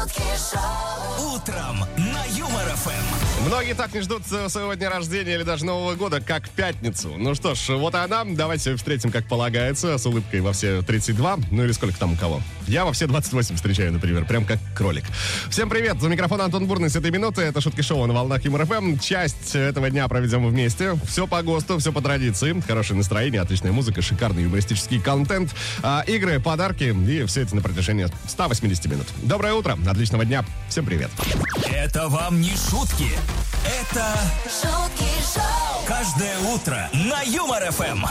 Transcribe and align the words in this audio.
шутки 0.00 0.22
шоу, 0.50 1.34
Утром 1.34 1.84
на 1.96 2.24
Юмор 2.36 2.64
ФМ. 2.76 3.46
Многие 3.46 3.74
так 3.74 3.92
не 3.94 4.00
ждут 4.00 4.22
своего 4.26 4.74
дня 4.74 4.90
рождения 4.90 5.34
или 5.34 5.42
даже 5.42 5.64
Нового 5.64 5.94
года, 5.94 6.20
как 6.20 6.48
пятницу. 6.50 7.14
Ну 7.16 7.34
что 7.34 7.54
ж, 7.54 7.76
вот 7.76 7.94
она. 7.94 8.24
Давайте 8.24 8.76
встретим, 8.76 9.10
как 9.10 9.26
полагается, 9.26 9.96
с 9.96 10.06
улыбкой 10.06 10.40
во 10.40 10.52
все 10.52 10.82
32. 10.82 11.38
Ну 11.50 11.64
или 11.64 11.72
сколько 11.72 11.98
там 11.98 12.12
у 12.12 12.16
кого. 12.16 12.40
Я 12.66 12.84
во 12.84 12.92
все 12.92 13.06
28 13.06 13.56
встречаю, 13.56 13.92
например, 13.92 14.24
прям 14.26 14.44
как 14.44 14.58
кролик. 14.74 15.04
Всем 15.48 15.68
привет! 15.68 16.00
За 16.00 16.08
микрофон 16.08 16.40
Антон 16.42 16.66
Бурный 16.66 16.90
с 16.90 16.96
этой 16.96 17.10
минуты. 17.10 17.42
Это 17.42 17.60
шутки 17.60 17.80
шоу 17.80 18.06
на 18.06 18.14
волнах 18.14 18.44
Юмор 18.44 18.66
ФМ. 18.66 18.98
Часть 18.98 19.54
этого 19.54 19.90
дня 19.90 20.06
проведем 20.08 20.46
вместе. 20.46 20.98
Все 21.06 21.26
по 21.26 21.42
ГОСТу, 21.42 21.78
все 21.78 21.92
по 21.92 22.00
традиции. 22.00 22.58
Хорошее 22.66 22.98
настроение, 22.98 23.40
отличная 23.40 23.72
музыка, 23.72 24.02
шикарный 24.02 24.44
юмористический 24.44 25.00
контент, 25.00 25.54
а, 25.82 26.04
игры, 26.06 26.40
подарки 26.40 26.84
и 26.84 27.24
все 27.24 27.42
это 27.42 27.56
на 27.56 27.62
протяжении 27.62 28.06
180 28.28 28.86
минут. 28.86 29.06
Доброе 29.22 29.54
утро, 29.54 29.76
отличного 29.90 30.24
дня. 30.24 30.44
Всем 30.68 30.84
привет. 30.84 31.10
Это 31.72 32.08
вам 32.08 32.40
не 32.40 32.50
шутки. 32.50 33.08
Это 33.66 34.06
шутки 34.44 35.04
шоу, 35.34 35.84
каждое 35.86 36.38
утро 36.38 36.88
на 36.94 37.20
Юмор 37.22 37.70
ФМ. 37.70 38.06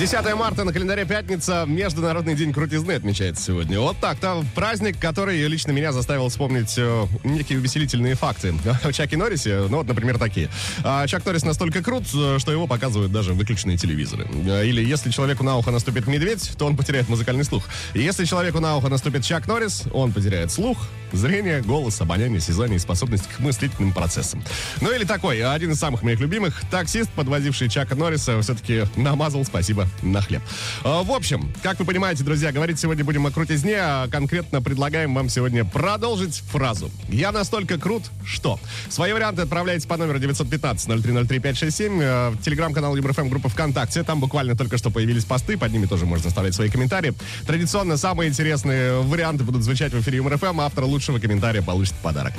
10 0.00 0.34
марта 0.34 0.64
на 0.64 0.72
календаре 0.72 1.04
пятница. 1.04 1.64
Международный 1.66 2.34
день 2.34 2.52
крутизны 2.52 2.92
отмечается 2.92 3.44
сегодня. 3.44 3.78
Вот 3.78 3.98
так-то 3.98 4.42
праздник, 4.54 4.98
который 4.98 5.46
лично 5.48 5.72
меня 5.72 5.92
заставил 5.92 6.28
вспомнить 6.30 6.74
э, 6.78 7.06
некие 7.24 7.58
увеселительные 7.58 8.14
факты. 8.14 8.54
О 8.84 8.92
Чаке 8.92 9.18
Норрисе, 9.18 9.66
ну 9.68 9.78
вот, 9.78 9.86
например, 9.86 10.18
такие. 10.18 10.48
А, 10.82 11.06
Чак 11.06 11.26
Норрис 11.26 11.44
настолько 11.44 11.82
крут, 11.82 12.04
э, 12.14 12.38
что 12.38 12.52
его 12.52 12.66
показывают 12.66 13.12
даже 13.12 13.34
выключенные 13.34 13.76
телевизоры. 13.76 14.26
Э, 14.46 14.66
Или 14.66 14.82
если 14.82 15.10
человеку 15.10 15.44
на 15.44 15.58
ухо 15.58 15.70
наступит 15.70 16.06
медведь, 16.06 16.52
то 16.56 16.66
он 16.66 16.74
потеряет 16.74 17.08
музыкальный 17.10 17.44
слух. 17.44 17.64
Если 17.92 18.24
человеку 18.24 18.60
на 18.60 18.76
ухо 18.76 18.88
наступит 18.88 19.24
Чак 19.24 19.46
Норрис, 19.46 19.84
он 19.92 20.12
потеряет 20.12 20.50
слух, 20.50 20.78
зрение, 21.16 21.62
голос, 21.62 22.00
обоняние, 22.00 22.38
осязание 22.38 22.76
и 22.76 22.78
способность 22.78 23.26
к 23.28 23.40
мыслительным 23.40 23.92
процессам. 23.92 24.42
Ну 24.80 24.92
или 24.92 25.04
такой, 25.04 25.42
один 25.42 25.72
из 25.72 25.78
самых 25.78 26.02
моих 26.02 26.20
любимых, 26.20 26.62
таксист, 26.70 27.10
подвозивший 27.10 27.68
Чака 27.68 27.94
Норриса, 27.94 28.40
все-таки 28.42 28.84
намазал 28.96 29.44
спасибо 29.44 29.86
на 30.02 30.20
хлеб. 30.22 30.42
А, 30.84 31.02
В 31.02 31.10
общем, 31.12 31.52
как 31.62 31.78
вы 31.78 31.84
понимаете, 31.84 32.24
друзья, 32.24 32.52
говорить 32.52 32.78
сегодня 32.78 33.04
будем 33.04 33.26
о 33.26 33.30
крутизне, 33.30 33.76
а 33.78 34.08
конкретно 34.08 34.62
предлагаем 34.62 35.14
вам 35.14 35.28
сегодня 35.28 35.64
продолжить 35.64 36.42
фразу. 36.50 36.90
Я 37.08 37.32
настолько 37.32 37.78
крут, 37.78 38.04
что... 38.24 38.58
Свои 38.88 39.12
варианты 39.12 39.42
отправляйте 39.42 39.86
по 39.88 39.96
номеру 39.96 40.18
915-0303-567, 40.18 41.98
э, 42.00 42.32
телеграм-канал 42.42 42.96
ЮбрФМ, 42.96 43.28
группа 43.28 43.48
ВКонтакте. 43.48 44.02
Там 44.02 44.20
буквально 44.20 44.56
только 44.56 44.78
что 44.78 44.90
появились 44.90 45.24
посты, 45.24 45.56
под 45.56 45.72
ними 45.72 45.86
тоже 45.86 46.06
можно 46.06 46.28
оставлять 46.28 46.54
свои 46.54 46.68
комментарии. 46.68 47.14
Традиционно 47.46 47.96
самые 47.96 48.30
интересные 48.30 49.00
варианты 49.00 49.44
будут 49.44 49.62
звучать 49.62 49.92
в 49.92 50.00
эфире 50.00 50.18
ЮморФМ, 50.18 50.60
автор 50.60 50.84
лучшего 51.06 51.20
комментария 51.20 51.62
получит 51.62 51.94
подарок. 52.02 52.32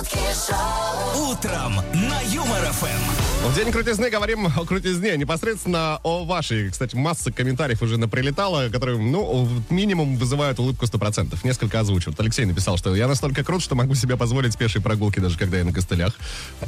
Шутки 0.00 0.18
шоу, 0.46 1.30
Утром 1.30 1.76
на 1.92 2.20
Юмор 2.32 2.60
ФМ. 2.72 3.46
В 3.50 3.54
День 3.54 3.72
крутизны 3.72 4.10
говорим 4.10 4.46
о 4.46 4.64
крутизне, 4.64 5.16
непосредственно 5.16 5.98
о 6.02 6.24
вашей. 6.24 6.70
Кстати, 6.70 6.94
масса 6.94 7.32
комментариев 7.32 7.80
уже 7.82 7.96
наприлетала, 7.98 8.68
которые, 8.68 8.98
ну, 8.98 9.48
минимум 9.70 10.16
вызывают 10.16 10.58
улыбку 10.58 10.84
100%. 10.86 11.38
Несколько 11.44 11.80
озвучу. 11.80 12.10
Вот 12.10 12.20
Алексей 12.20 12.44
написал, 12.44 12.76
что 12.76 12.94
я 12.94 13.08
настолько 13.08 13.42
крут, 13.42 13.62
что 13.62 13.74
могу 13.74 13.94
себе 13.94 14.16
позволить 14.16 14.56
пешие 14.58 14.82
прогулки, 14.82 15.20
даже 15.20 15.38
когда 15.38 15.58
я 15.58 15.64
на 15.64 15.72
костылях. 15.72 16.14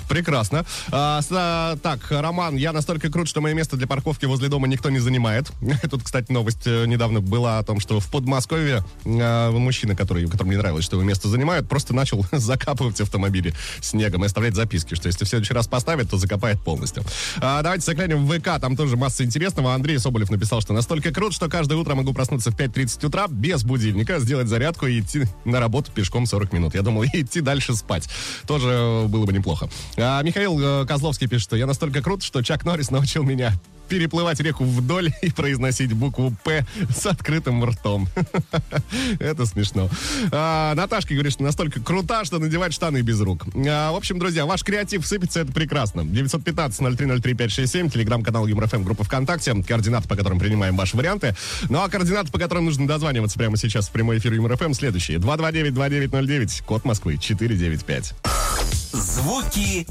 Прекрасно. 0.09 0.65
А, 0.91 1.21
с- 1.21 1.29
а, 1.31 1.77
так, 1.77 2.01
Роман, 2.11 2.57
я 2.57 2.73
настолько 2.73 3.11
крут, 3.11 3.29
что 3.29 3.41
мое 3.41 3.55
место 3.55 3.77
для 3.77 3.87
парковки 3.87 4.25
возле 4.25 4.49
дома 4.49 4.67
никто 4.67 4.89
не 4.91 4.99
занимает. 4.99 5.51
Тут, 5.91 6.03
кстати, 6.03 6.33
новость 6.33 6.67
э, 6.67 6.87
недавно 6.87 7.21
была 7.21 7.59
о 7.59 7.63
том, 7.65 7.81
что 7.81 8.01
в 8.01 8.07
Подмосковье 8.09 8.83
э, 9.05 9.51
мужчина, 9.51 9.95
который, 9.95 10.27
которому 10.27 10.53
не 10.53 10.59
нравилось, 10.59 10.85
что 10.85 10.97
его 10.97 11.05
место 11.05 11.29
занимают, 11.29 11.69
просто 11.69 11.95
начал 11.95 12.25
закапывать 12.33 12.97
автомобили 13.23 13.55
снегом 13.81 14.25
и 14.25 14.27
оставлять 14.27 14.55
записки, 14.55 14.95
что 14.95 15.07
если 15.07 15.25
в 15.25 15.29
следующий 15.29 15.55
раз 15.55 15.69
поставит, 15.69 16.11
то 16.11 16.17
закопает 16.17 16.61
полностью. 16.61 17.05
А, 17.39 17.63
давайте 17.63 17.85
заглянем 17.85 18.27
в 18.27 18.39
ВК, 18.39 18.61
там 18.61 18.77
тоже 18.77 18.97
масса 18.97 19.25
интересного. 19.25 19.75
Андрей 19.75 19.99
Соболев 19.99 20.31
написал, 20.31 20.61
что 20.61 20.73
настолько 20.73 21.13
крут, 21.13 21.33
что 21.33 21.49
каждое 21.49 21.77
утро 21.77 21.95
могу 21.95 22.13
проснуться 22.13 22.51
в 22.51 22.57
5.30 22.57 23.07
утра 23.07 23.27
без 23.29 23.63
будильника, 23.63 24.19
сделать 24.19 24.49
зарядку 24.49 24.87
и 24.87 25.01
идти 25.01 25.25
на 25.45 25.61
работу 25.61 25.93
пешком 25.93 26.27
40 26.27 26.53
минут. 26.53 26.75
Я 26.75 26.83
думал, 26.83 27.05
идти 27.13 27.41
дальше 27.41 27.75
спать. 27.75 28.09
Тоже 28.47 28.69
э, 28.69 29.07
было 29.07 29.25
бы 29.25 29.33
неплохо. 29.33 29.69
А, 29.97 30.23
Михаил 30.23 30.59
э, 30.61 30.87
Козловский 30.87 31.29
пишет, 31.29 31.45
что 31.45 31.57
я 31.57 31.67
настолько 31.67 32.03
крут, 32.03 32.23
что 32.23 32.43
Чак 32.43 32.65
Норрис 32.65 32.91
научил 32.91 33.23
меня 33.23 33.55
переплывать 33.93 34.41
реку 34.41 34.65
вдоль 34.65 35.13
и 35.23 35.31
произносить 35.31 35.93
букву 35.93 36.35
«П» 36.45 36.65
с 36.89 37.05
открытым 37.05 37.63
ртом. 37.63 38.09
Это 39.21 39.45
смешно. 39.45 39.91
А, 40.31 40.75
Наташка 40.75 41.13
говорит, 41.13 41.35
что 41.35 41.43
настолько 41.43 41.83
крута, 41.83 42.25
что 42.25 42.39
надевать 42.39 42.73
штаны 42.73 43.03
без 43.03 43.21
рук. 43.21 43.45
А, 43.55 43.93
в 43.93 43.97
общем, 43.97 44.19
друзья, 44.19 44.47
ваш 44.47 44.65
креатив 44.65 45.07
сыпется, 45.07 45.41
это 45.41 45.53
прекрасно. 45.53 46.01
915-0303-567, 46.01 47.91
телеграм-канал 47.91 48.47
ЮморФМ, 48.47 48.83
группа 48.83 49.05
ВКонтакте, 49.05 49.63
координаты, 49.63 50.09
по 50.09 50.17
которым 50.17 50.39
принимаем 50.39 50.75
ваши 50.75 50.97
варианты. 50.97 51.37
Ну 51.69 51.83
а 51.83 51.91
координаты, 51.91 52.33
по 52.33 52.39
которым 52.39 52.65
нужно 52.65 52.87
дозваниваться 52.87 53.39
прямо 53.39 53.59
сейчас 53.59 53.89
в 53.89 53.93
прямой 53.93 54.17
эфир 54.19 54.33
ЮморФМ, 54.33 54.73
следующие. 54.73 55.19
229-2909, 55.19 56.65
код 56.65 56.87
Москвы, 56.87 57.19
495. 57.19 58.15
Звуки 58.93 59.87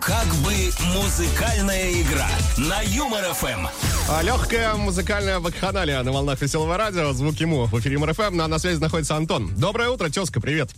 как 0.00 0.26
бы 0.44 0.52
музыкальная 0.94 1.92
игра 1.92 2.28
на 2.58 2.82
Юмор 2.82 3.24
ФМ. 3.32 3.66
А, 4.10 4.22
Легкая 4.22 4.74
музыкальная 4.74 5.40
вакханалия 5.40 6.02
на 6.02 6.12
волнах 6.12 6.42
веселого 6.42 6.76
радио. 6.76 7.10
Звук 7.14 7.36
ему 7.36 7.64
в 7.64 7.80
эфире 7.80 7.98
Юмор 7.98 8.22
ФМ. 8.22 8.36
Ну, 8.36 8.44
а 8.44 8.48
на 8.48 8.58
связи 8.58 8.78
находится 8.80 9.16
Антон. 9.16 9.50
Доброе 9.56 9.88
утро, 9.88 10.10
тезка, 10.10 10.42
привет. 10.42 10.72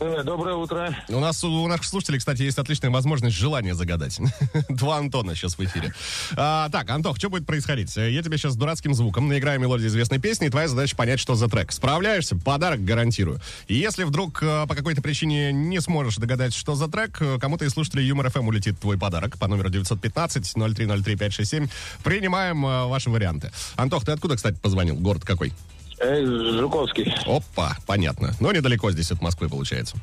Э, 0.00 0.22
Доброе 0.24 0.56
утро. 0.56 0.96
У 1.08 1.20
нас 1.20 1.42
у 1.44 1.66
наших 1.68 1.84
слушателей, 1.86 2.18
кстати, 2.18 2.42
есть 2.42 2.58
отличная 2.58 2.90
возможность 2.90 3.36
желание 3.36 3.74
загадать. 3.74 4.18
Два 4.68 4.98
Антона 4.98 5.34
сейчас 5.34 5.56
в 5.58 5.64
эфире. 5.64 5.92
А, 6.36 6.68
так, 6.70 6.90
Антох, 6.90 7.16
что 7.18 7.30
будет 7.30 7.46
происходить? 7.46 7.96
Э, 7.96 8.10
Я 8.10 8.22
тебе 8.22 8.36
сейчас 8.38 8.56
дурацким 8.56 8.94
звуком 8.94 9.28
наиграю 9.28 9.60
мелодию 9.60 9.88
известной 9.88 10.18
песни, 10.18 10.46
и 10.48 10.50
твоя 10.50 10.68
задача 10.68 10.96
понять, 10.96 11.20
что 11.20 11.34
за 11.34 11.48
трек. 11.48 11.72
Справляешься? 11.72 12.36
Подарок 12.36 12.84
гарантирую. 12.84 13.40
И 13.68 13.74
если 13.74 14.04
вдруг 14.04 14.42
э, 14.42 14.66
по 14.66 14.74
какой-то 14.74 15.00
причине 15.02 15.52
не 15.52 15.80
сможешь 15.80 16.16
догадать, 16.16 16.54
что 16.54 16.74
за 16.74 16.88
трек, 16.88 17.20
кому-то 17.40 17.64
из 17.64 17.70
слушателей 17.72 18.06
Юмор 18.06 18.30
ФМ 18.30 18.48
улетит 18.48 18.78
твой 18.80 18.98
подарок 18.98 19.38
по 19.38 19.46
номеру 19.46 19.68
915-0303-567. 19.70 21.70
Принимаем 22.02 22.66
э, 22.66 22.86
ваши 22.86 23.10
варианты. 23.10 23.52
Антох, 23.76 24.04
ты 24.04 24.10
откуда, 24.12 24.36
кстати, 24.36 24.56
позвонил? 24.60 24.96
Город 24.96 25.22
какой? 25.24 25.52
Э, 26.00 26.24
Жуковский. 26.24 27.14
Опа, 27.26 27.76
понятно. 27.86 28.34
Но 28.40 28.52
недалеко 28.52 28.90
здесь 28.90 29.10
от 29.12 29.20
Москвы 29.20 29.50
получается. 29.50 29.96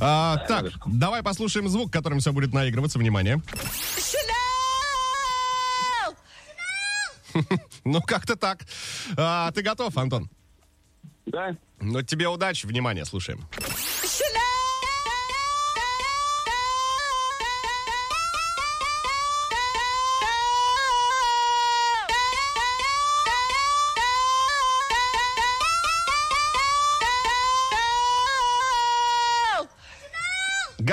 А, 0.00 0.36
так, 0.46 0.66
давай 0.86 1.22
послушаем 1.22 1.68
звук, 1.68 1.92
которым 1.92 2.20
все 2.20 2.32
будет 2.32 2.52
наигрываться. 2.52 2.98
Внимание. 2.98 3.42
Ну, 7.84 8.00
как-то 8.00 8.36
так. 8.36 8.60
А, 9.16 9.50
ты 9.50 9.62
готов, 9.62 9.96
Антон? 9.98 10.30
Да? 11.26 11.56
Ну, 11.80 12.00
тебе 12.02 12.28
удачи. 12.28 12.64
Внимание, 12.64 13.04
слушаем. 13.04 13.40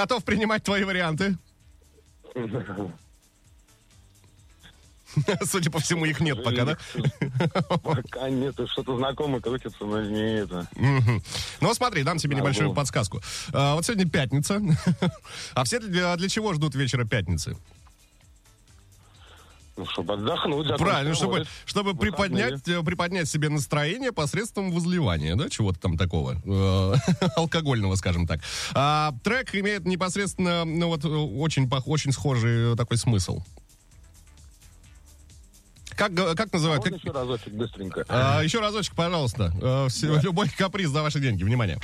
Готов 0.02 0.24
принимать 0.26 0.64
твои 0.64 0.84
варианты? 0.84 1.38
Судя 5.44 5.70
по 5.70 5.78
всему, 5.78 6.06
их 6.06 6.20
нет 6.22 6.44
пока, 6.44 6.66
да? 6.66 6.78
Пока 7.84 8.28
нет, 8.32 8.56
что-то 8.66 8.98
знакомое 8.98 9.42
крутится, 9.42 9.86
но 9.86 10.02
не 10.02 10.40
это. 10.40 10.68
Ну, 11.60 11.74
смотри, 11.76 12.02
дам 12.02 12.18
тебе 12.18 12.36
небольшую 12.36 12.70
было. 12.70 12.78
подсказку. 12.78 13.22
А, 13.54 13.76
вот 13.76 13.86
сегодня 13.86 14.10
пятница. 14.10 14.60
А 15.54 15.66
все 15.66 15.80
для 15.80 16.30
чего 16.30 16.54
ждут 16.56 16.74
вечера 16.74 17.06
пятницы? 17.06 17.56
Ну, 19.78 19.86
чтобы 19.86 20.14
отдохнуть. 20.14 20.68
закончить 20.68 20.86
Правильно, 20.86 21.16
чтобы, 21.16 21.46
чтобы 21.66 21.96
приподнять, 21.96 22.68
э, 22.68 22.84
приподнять 22.84 23.30
себе 23.30 23.50
настроение 23.50 24.12
посредством 24.12 24.72
возливания, 24.72 25.36
да, 25.36 25.50
чего-то 25.50 25.80
там 25.80 25.98
такого, 25.98 26.36
э, 26.44 26.94
алкогольного, 27.38 27.96
скажем 27.96 28.28
так. 28.28 28.42
А, 28.74 29.14
трек 29.24 29.56
имеет 29.56 29.86
непосредственно, 29.86 30.66
ну 30.66 30.88
вот, 30.88 31.06
э, 31.06 31.08
очень, 31.08 31.70
очень 31.86 32.12
схожий 32.12 32.76
такой 32.76 32.98
смысл. 32.98 33.42
Как, 35.96 36.14
как 36.16 36.52
называют? 36.52 36.84
Можно 36.84 36.98
Как, 36.98 37.06
еще 37.06 37.14
разочек 37.14 37.54
быстренько? 37.54 38.06
А, 38.08 38.42
еще 38.42 38.60
разочек, 38.60 38.96
пожалуйста. 38.96 39.88
Все- 39.90 40.20
Любой 40.22 40.50
каприз 40.50 40.90
за 40.90 41.02
ваши 41.02 41.20
деньги. 41.20 41.44
Внимание. 41.44 41.80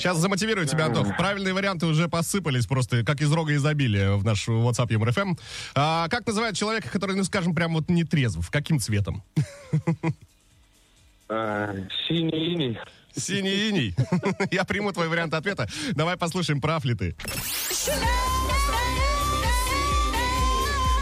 Сейчас 0.00 0.16
замотивирую 0.16 0.66
тебя, 0.66 0.86
Антох. 0.86 1.14
Правильные 1.18 1.52
варианты 1.52 1.84
уже 1.84 2.08
посыпались 2.08 2.64
просто, 2.66 3.04
как 3.04 3.20
из 3.20 3.30
рога 3.30 3.54
изобилия 3.54 4.12
в 4.12 4.24
наш 4.24 4.48
WhatsApp 4.48 4.90
ЮморФМ. 4.90 5.34
А, 5.74 6.08
как 6.08 6.26
называют 6.26 6.56
человека, 6.56 6.88
который, 6.88 7.16
ну, 7.16 7.24
скажем, 7.24 7.54
прям 7.54 7.74
вот 7.74 7.90
не 7.90 8.04
трезв? 8.04 8.50
Каким 8.50 8.80
цветом? 8.80 9.22
А, 11.28 11.74
Синий 12.08 12.54
иней. 12.54 12.78
Синий 13.14 13.68
иней. 13.68 13.94
Я 14.50 14.64
приму 14.64 14.90
твой 14.92 15.08
вариант 15.08 15.34
ответа. 15.34 15.68
Давай 15.92 16.16
послушаем, 16.16 16.62
прав 16.62 16.82
ли 16.86 16.94
ты. 16.94 17.14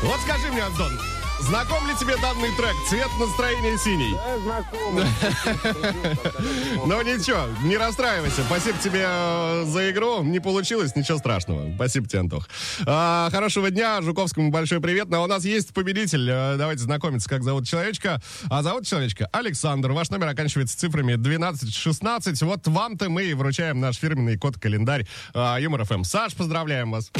Вот 0.03 0.21
скажи 0.23 0.51
мне, 0.51 0.63
Антон, 0.63 0.93
знаком 1.41 1.87
ли 1.87 1.95
тебе 1.97 2.17
данный 2.17 2.51
трек 2.57 2.75
«Цвет 2.89 3.09
настроения 3.19 3.79
синий»? 3.79 4.15
Да, 4.15 4.39
знакомый. 4.39 5.05
Ну 6.87 7.03
ничего, 7.03 7.43
не 7.65 7.77
расстраивайся. 7.77 8.43
Спасибо 8.45 8.79
тебе 8.79 9.05
э, 9.05 9.65
за 9.67 9.91
игру. 9.91 10.23
Не 10.23 10.41
получилось, 10.41 10.97
ничего 10.97 11.19
страшного. 11.19 11.73
Спасибо 11.75 12.09
тебе, 12.09 12.21
Антох. 12.21 12.49
А, 12.87 13.29
хорошего 13.31 13.71
дня. 13.71 14.01
Жуковскому 14.01 14.51
большой 14.51 14.81
привет. 14.81 15.09
Но 15.09 15.23
у 15.23 15.27
нас 15.27 15.45
есть 15.45 15.75
победитель. 15.75 16.29
Э, 16.31 16.57
Давайте 16.57 16.83
знакомиться, 16.83 17.29
как 17.29 17.43
зовут 17.43 17.67
человечка. 17.67 18.23
А 18.49 18.63
зовут 18.63 18.87
человечка 18.87 19.29
Александр. 19.33 19.93
Ваш 19.93 20.11
номер 20.11 20.29
оканчивается 20.29 20.79
цифрами 20.79 21.15
1216. 21.15 22.43
Вот 22.43 22.67
вам-то 22.67 23.11
мы 23.11 23.25
и 23.25 23.35
вручаем 23.35 23.81
наш 23.81 23.97
фирменный 23.97 24.39
код-календарь 24.39 25.07
а, 25.35 25.59
Юмор 25.59 25.85
ФМ. 25.85 26.05
Саш, 26.05 26.35
поздравляем 26.35 26.91
вас. 26.91 27.11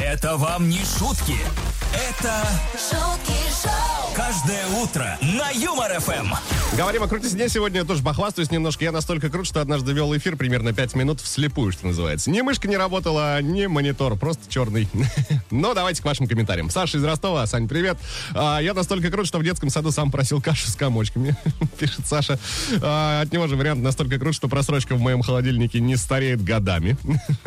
Это 0.00 0.36
вам 0.36 0.68
не 0.68 0.80
шутки. 0.98 1.36
Это 2.22 2.46
шутки. 2.78 3.32
шоу, 3.50 3.91
каждое 4.14 4.66
утро 4.82 5.18
на 5.20 5.50
Юмор 5.50 5.92
ФМ. 6.00 6.34
Говорим 6.76 7.02
о 7.02 7.08
крутизне 7.08 7.48
сегодня, 7.48 7.84
тоже 7.84 8.02
похвастаюсь 8.02 8.50
немножко. 8.50 8.84
Я 8.84 8.92
настолько 8.92 9.30
крут, 9.30 9.46
что 9.46 9.60
однажды 9.60 9.92
вел 9.92 10.14
эфир 10.16 10.36
примерно 10.36 10.72
5 10.72 10.94
минут 10.94 11.20
вслепую, 11.20 11.72
что 11.72 11.86
называется. 11.86 12.30
Ни 12.30 12.40
мышка 12.40 12.68
не 12.68 12.76
работала, 12.76 13.40
ни 13.40 13.66
монитор, 13.66 14.16
просто 14.16 14.50
черный. 14.50 14.88
Но 15.50 15.74
давайте 15.74 16.02
к 16.02 16.04
вашим 16.04 16.26
комментариям. 16.26 16.70
Саша 16.70 16.98
из 16.98 17.04
Ростова, 17.04 17.46
Сань, 17.46 17.68
привет. 17.68 17.98
А, 18.34 18.58
я 18.60 18.74
настолько 18.74 19.10
крут, 19.10 19.26
что 19.26 19.38
в 19.38 19.44
детском 19.44 19.70
саду 19.70 19.90
сам 19.90 20.10
просил 20.10 20.40
кашу 20.42 20.68
с 20.68 20.76
комочками, 20.76 21.36
пишет 21.78 22.06
Саша. 22.06 22.38
А, 22.82 23.22
от 23.22 23.32
него 23.32 23.46
же 23.46 23.56
вариант 23.56 23.82
настолько 23.82 24.18
крут, 24.18 24.34
что 24.34 24.48
просрочка 24.48 24.94
в 24.94 25.00
моем 25.00 25.22
холодильнике 25.22 25.80
не 25.80 25.96
стареет 25.96 26.42
годами. 26.42 26.96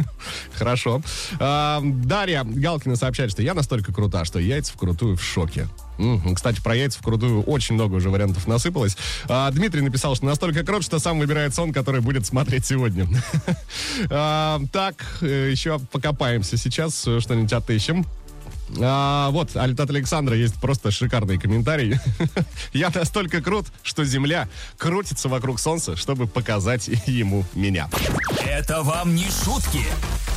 Хорошо. 0.53 1.01
А, 1.39 1.81
Дарья 1.83 2.43
Галкина 2.43 2.95
сообщает, 2.95 3.31
что 3.31 3.41
я 3.41 3.53
настолько 3.53 3.93
крута, 3.93 4.25
что 4.25 4.39
яйца 4.39 4.73
вкрутую 4.73 5.15
в 5.17 5.23
шоке. 5.23 5.67
Кстати, 6.35 6.61
про 6.61 6.75
яйца 6.75 6.99
вкрутую 6.99 7.43
очень 7.43 7.75
много 7.75 7.95
уже 7.95 8.09
вариантов 8.09 8.47
насыпалось. 8.47 8.97
А, 9.27 9.49
Дмитрий 9.51 9.81
написал, 9.81 10.15
что 10.15 10.25
настолько 10.25 10.63
крут, 10.63 10.83
что 10.83 10.99
сам 10.99 11.19
выбирает 11.19 11.53
сон, 11.53 11.73
который 11.73 12.01
будет 12.01 12.25
смотреть 12.25 12.65
сегодня. 12.65 13.07
А, 14.09 14.59
Так, 14.71 14.95
э, 15.21 15.49
еще 15.51 15.79
покопаемся 15.79 16.57
сейчас, 16.57 17.07
э, 17.07 17.19
что-нибудь 17.19 17.53
отыщем. 17.53 18.05
А, 18.81 19.29
вот, 19.29 19.55
от 19.55 19.89
Александра 19.89 20.35
есть 20.35 20.55
просто 20.55 20.91
шикарный 20.91 21.37
комментарий. 21.37 21.99
Я 22.73 22.89
настолько 22.93 23.41
крут, 23.41 23.67
что 23.83 24.03
Земля 24.03 24.47
крутится 24.77 25.29
вокруг 25.29 25.59
Солнца, 25.59 25.95
чтобы 25.95 26.27
показать 26.27 26.87
ему 27.05 27.45
меня. 27.53 27.89
Это 28.43 28.81
вам 28.81 29.15
не 29.15 29.25
шутки. 29.25 29.83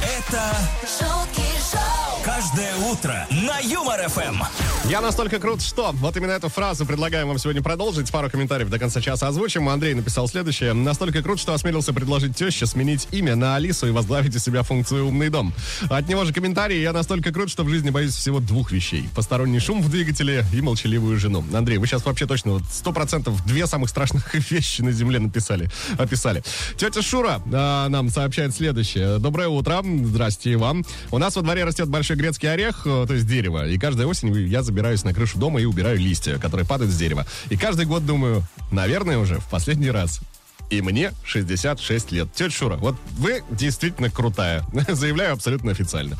Это 0.03 0.57
шутки 0.83 1.43
шоу, 1.73 1.98
каждое 2.29 2.77
утро 2.77 3.27
на 3.31 3.59
Юмор 3.59 4.07
ФМ. 4.07 4.43
Я 4.85 5.01
настолько 5.01 5.39
крут, 5.39 5.63
что 5.63 5.93
вот 5.95 6.15
именно 6.19 6.33
эту 6.33 6.51
фразу 6.51 6.85
предлагаем 6.85 7.27
вам 7.29 7.39
сегодня 7.39 7.63
продолжить. 7.63 8.13
Пару 8.13 8.29
комментариев 8.29 8.69
до 8.69 8.79
конца 8.79 9.01
часа 9.01 9.29
озвучим. 9.29 9.67
Андрей 9.71 9.95
написал 9.95 10.29
следующее. 10.29 10.75
Настолько 10.75 11.23
крут, 11.23 11.41
что 11.41 11.55
осмелился 11.55 11.95
предложить 11.95 12.37
теще 12.37 12.67
сменить 12.67 13.09
имя 13.13 13.35
на 13.35 13.57
Алису 13.57 13.87
и 13.87 13.93
возглавить 13.93 14.37
у 14.37 14.39
себя 14.41 14.63
функцию 14.63 15.07
«Умный 15.07 15.31
дом». 15.31 15.55
От 15.89 16.07
него 16.07 16.27
же 16.27 16.35
комментарий. 16.35 16.83
Я 16.83 16.93
настолько 16.93 17.33
крут, 17.33 17.49
что 17.49 17.65
в 17.65 17.71
жизни 17.71 17.89
боюсь 17.89 18.15
всего 18.15 18.41
двух 18.41 18.73
вещей. 18.73 19.09
Посторонний 19.15 19.59
шум 19.59 19.81
в 19.81 19.91
двигателе 19.91 20.45
и 20.53 20.61
молчаливую 20.61 21.19
жену. 21.19 21.43
Андрей, 21.55 21.79
вы 21.79 21.87
сейчас 21.87 22.05
вообще 22.05 22.27
точно 22.27 22.61
сто 22.71 22.93
процентов 22.93 23.43
две 23.47 23.67
самых 23.67 23.89
страшных 23.89 24.35
вещи 24.51 24.83
на 24.83 24.93
земле 24.93 25.19
написали, 25.19 25.71
описали. 25.97 26.43
Тетя 26.77 27.01
Шура 27.01 27.41
а, 27.55 27.89
нам 27.89 28.11
сообщает 28.11 28.55
следующее. 28.55 29.19
Доброе 29.19 29.49
утро. 29.49 29.83
Здрасте 29.83 30.59
вам. 30.59 30.85
У 31.11 31.17
нас 31.17 31.35
во 31.37 31.43
дворе 31.43 31.65
растет 31.65 31.89
большой 31.89 32.18
грецкий 32.19 32.53
орех, 32.53 32.83
э, 32.87 33.05
то 33.07 33.15
есть 33.15 33.27
дерево. 33.27 33.67
И 33.67 33.79
каждую 33.79 34.09
осень 34.09 34.35
я 34.49 34.63
забираюсь 34.63 35.05
на 35.05 35.15
крышу 35.15 35.39
дома 35.39 35.61
и 35.61 35.65
убираю 35.65 35.99
листья, 35.99 36.39
которые 36.39 36.67
падают 36.67 36.93
с 36.93 36.97
дерева. 36.97 37.27
И 37.49 37.57
каждый 37.57 37.87
год 37.87 38.05
думаю, 38.05 38.43
наверное, 38.71 39.19
уже 39.19 39.39
в 39.39 39.49
последний 39.49 39.91
раз. 39.91 40.21
И 40.71 40.83
мне 40.83 41.13
66 41.25 42.13
лет. 42.13 42.29
Тетя 42.35 42.51
Шура, 42.51 42.77
вот 42.77 42.97
вы 43.17 43.43
действительно 43.51 44.11
крутая. 44.11 44.65
Заявляю 44.89 45.33
абсолютно 45.33 45.71
официально. 45.71 46.17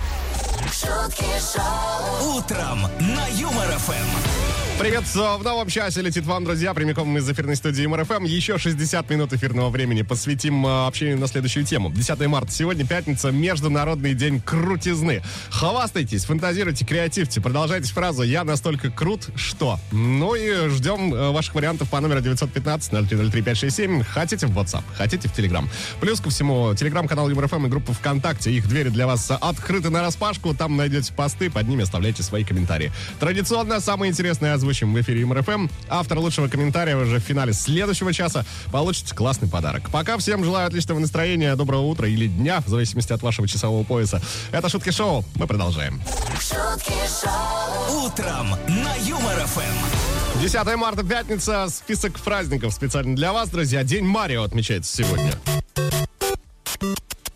шутки 0.73 1.27
шоу, 1.55 2.39
Утром 2.39 2.83
на 3.01 3.27
Юмор 3.39 3.69
ФМ. 3.79 4.48
Привет, 4.79 5.03
в 5.13 5.43
новом 5.43 5.67
часе 5.67 6.03
летит 6.03 6.25
вам, 6.25 6.45
друзья, 6.45 6.73
прямиком 6.73 7.19
из 7.19 7.29
эфирной 7.29 7.57
студии 7.57 7.85
МРФМ. 7.85 8.23
Еще 8.23 8.59
60 8.59 9.11
минут 9.11 9.33
эфирного 9.33 9.71
времени 9.71 10.03
посвятим 10.03 10.65
э, 10.65 10.87
общению 10.87 11.19
на 11.19 11.27
следующую 11.27 11.65
тему. 11.65 11.91
10 11.91 12.27
марта, 12.29 12.53
сегодня 12.53 12.87
пятница, 12.87 13.33
Международный 13.33 14.15
день 14.15 14.41
крутизны. 14.41 15.21
Хвастайтесь, 15.51 16.25
фантазируйте, 16.25 16.87
креативьте, 16.87 17.41
продолжайте 17.41 17.93
фразу 17.93 18.23
«Я 18.23 18.45
настолько 18.45 18.89
крут, 18.93 19.31
что». 19.35 19.81
Ну 19.91 20.37
и 20.37 20.69
ждем 20.69 21.13
э, 21.13 21.31
ваших 21.33 21.57
вариантов 21.57 21.91
по 21.91 21.99
номеру 21.99 22.21
915-0303-567. 22.21 24.05
Хотите 24.05 24.47
в 24.47 24.57
WhatsApp, 24.57 24.85
хотите 24.97 25.29
в 25.29 25.37
Telegram. 25.37 25.65
Плюс 26.01 26.21
ко 26.21 26.31
всему, 26.31 26.73
телеграм-канал 26.77 27.29
ЮморФМ 27.29 27.67
и 27.67 27.69
группа 27.69 27.93
ВКонтакте. 27.95 28.53
Их 28.53 28.69
двери 28.69 28.91
для 28.91 29.09
вас 29.09 29.29
открыты 29.29 29.91
на 29.91 30.03
распашку. 30.03 30.55
Там 30.55 30.77
найдете 30.77 31.13
посты, 31.13 31.51
под 31.51 31.67
ними 31.67 31.83
оставляйте 31.83 32.23
свои 32.23 32.45
комментарии. 32.45 32.93
Традиционно 33.19 33.81
самые 33.81 34.11
интересные 34.11 34.53
озвучим 34.69 34.93
в 34.93 35.01
эфире 35.01 35.21
ЮморФМ. 35.21 35.69
Автор 35.89 36.19
лучшего 36.19 36.49
комментария 36.49 36.97
уже 36.97 37.19
в 37.19 37.23
финале 37.23 37.55
следующего 37.55 38.13
часа 38.13 38.45
получит 38.71 39.13
классный 39.15 39.49
подарок. 39.49 39.89
Пока 39.91 40.19
всем 40.19 40.45
желаю 40.45 40.67
отличного 40.67 40.99
настроения, 40.99 41.57
доброго 41.57 41.83
утра 41.83 42.07
или 42.07 42.27
дня, 42.27 42.61
в 42.61 42.69
зависимости 42.69 43.13
от 43.13 43.23
вашего 43.23 43.49
часового 43.49 43.83
пояса. 43.85 44.21
Это 44.53 44.69
Шутки 44.69 44.91
Шоу. 44.91 45.25
Мы 45.37 45.47
продолжаем. 45.47 46.01
шутки 46.39 46.93
шоу, 47.23 48.05
Утром 48.05 48.51
на 48.69 48.95
Юмор 49.07 49.47
ФМ. 49.47 50.41
10 50.43 50.77
марта, 50.77 51.03
пятница. 51.03 51.69
Список 51.71 52.21
праздников 52.21 52.75
специально 52.75 53.17
для 53.17 53.33
вас, 53.33 53.49
друзья. 53.49 53.83
День 53.85 54.05
Марио 54.05 54.43
отмечается 54.43 54.95
сегодня. 54.95 55.33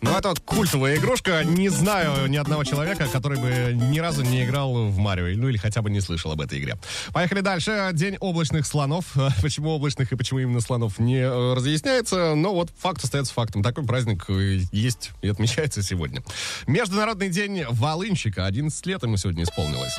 Ну, 0.03 0.17
это 0.17 0.33
культовая 0.45 0.97
игрушка. 0.97 1.45
Не 1.45 1.69
знаю 1.69 2.27
ни 2.27 2.35
одного 2.35 2.65
человека, 2.65 3.07
который 3.07 3.39
бы 3.39 3.71
ни 3.73 3.99
разу 3.99 4.21
не 4.21 4.43
играл 4.43 4.89
в 4.89 4.97
Марио. 4.97 5.33
Ну, 5.37 5.47
или 5.47 5.55
хотя 5.55 5.81
бы 5.81 5.89
не 5.89 6.01
слышал 6.01 6.33
об 6.33 6.41
этой 6.41 6.59
игре. 6.59 6.75
Поехали 7.13 7.39
дальше. 7.39 7.89
День 7.93 8.17
облачных 8.19 8.67
слонов. 8.67 9.05
Почему 9.41 9.69
облачных 9.69 10.11
и 10.11 10.17
почему 10.17 10.39
именно 10.39 10.59
слонов 10.59 10.99
не 10.99 11.19
э, 11.19 11.53
разъясняется. 11.53 12.35
Но 12.35 12.53
вот 12.53 12.69
факт 12.77 13.01
остается 13.01 13.33
фактом. 13.33 13.63
Такой 13.63 13.85
праздник 13.85 14.25
э, 14.27 14.59
есть 14.73 15.11
и 15.21 15.29
отмечается 15.29 15.81
сегодня. 15.81 16.21
Международный 16.67 17.29
день 17.29 17.63
волынщика. 17.69 18.45
11 18.45 18.85
лет 18.85 19.03
ему 19.03 19.15
сегодня 19.15 19.45
исполнилось. 19.45 19.97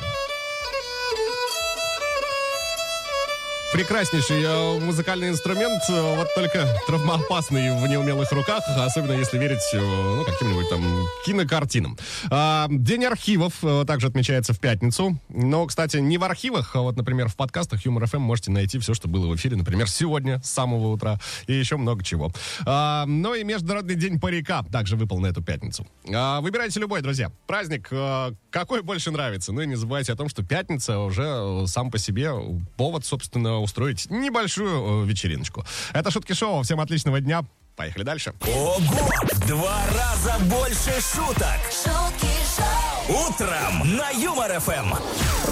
Прекраснейший 3.75 4.41
э, 4.41 4.79
музыкальный 4.79 5.31
инструмент, 5.31 5.83
э, 5.89 6.17
вот 6.17 6.29
только 6.37 6.65
травмоопасный 6.87 7.77
в 7.77 7.89
неумелых 7.89 8.31
руках, 8.31 8.63
особенно 8.69 9.11
если 9.15 9.37
верить 9.37 9.69
э, 9.73 9.81
ну, 9.81 10.25
каким-нибудь 10.25 10.69
там 10.71 10.81
кинокартинам. 11.27 11.99
А, 12.31 12.69
День 12.71 13.05
архивов 13.05 13.55
э, 13.65 13.83
также 13.85 14.07
отмечается 14.07 14.55
в 14.55 14.61
пятницу. 14.61 15.19
Но, 15.29 15.67
кстати, 15.67 15.97
не 15.97 16.19
в 16.19 16.23
архивах, 16.23 16.77
а 16.77 16.83
вот, 16.83 16.97
например, 16.97 17.29
в 17.29 17.35
подкастах 17.35 17.85
Юмор 17.85 18.07
ФМ 18.07 18.21
можете 18.21 18.53
найти 18.53 18.79
все, 18.79 18.95
что 18.95 19.09
было 19.09 19.27
в 19.27 19.35
эфире, 19.35 19.57
например, 19.57 19.89
сегодня 19.89 20.41
с 20.45 20.51
самого 20.51 20.93
утра 20.93 21.19
и 21.49 21.53
еще 21.53 21.77
много 21.77 22.05
чего. 22.05 22.31
А, 22.65 23.07
ну 23.07 23.35
и 23.35 23.43
Международный 23.43 23.97
день 23.97 24.21
парика 24.21 24.65
также 24.71 24.95
выпал 24.95 25.19
на 25.19 25.27
эту 25.27 25.43
пятницу. 25.43 25.85
А, 26.15 26.41
выбирайте 26.41 26.79
любой, 26.79 27.03
друзья. 27.03 27.33
Праздник, 27.49 27.91
какой 28.51 28.83
больше 28.83 29.11
нравится. 29.11 29.53
Ну 29.53 29.63
и 29.63 29.67
не 29.67 29.75
забывайте 29.75 30.13
о 30.13 30.17
том, 30.17 30.29
что 30.29 30.45
пятница 30.45 31.01
уже 31.01 31.67
сам 31.67 31.91
по 31.91 31.99
себе 31.99 32.31
повод, 32.77 33.05
собственно, 33.05 33.64
устроить 33.65 34.11
небольшую 34.11 35.05
вечериночку. 35.05 35.65
Это 35.93 36.11
Шутки 36.11 36.33
Шоу. 36.33 36.63
Всем 36.63 36.81
отличного 36.81 37.21
дня. 37.21 37.45
Поехали 37.77 38.05
дальше. 38.05 38.33
Ого! 38.41 38.79
В 39.33 39.49
два 39.49 39.83
раза 39.93 40.39
больше 40.45 40.93
шуток. 41.01 41.59
шутки 41.73 42.34
Утром 43.09 43.97
на 43.99 44.09
Юмор 44.13 44.59
ФМ. 44.61 44.95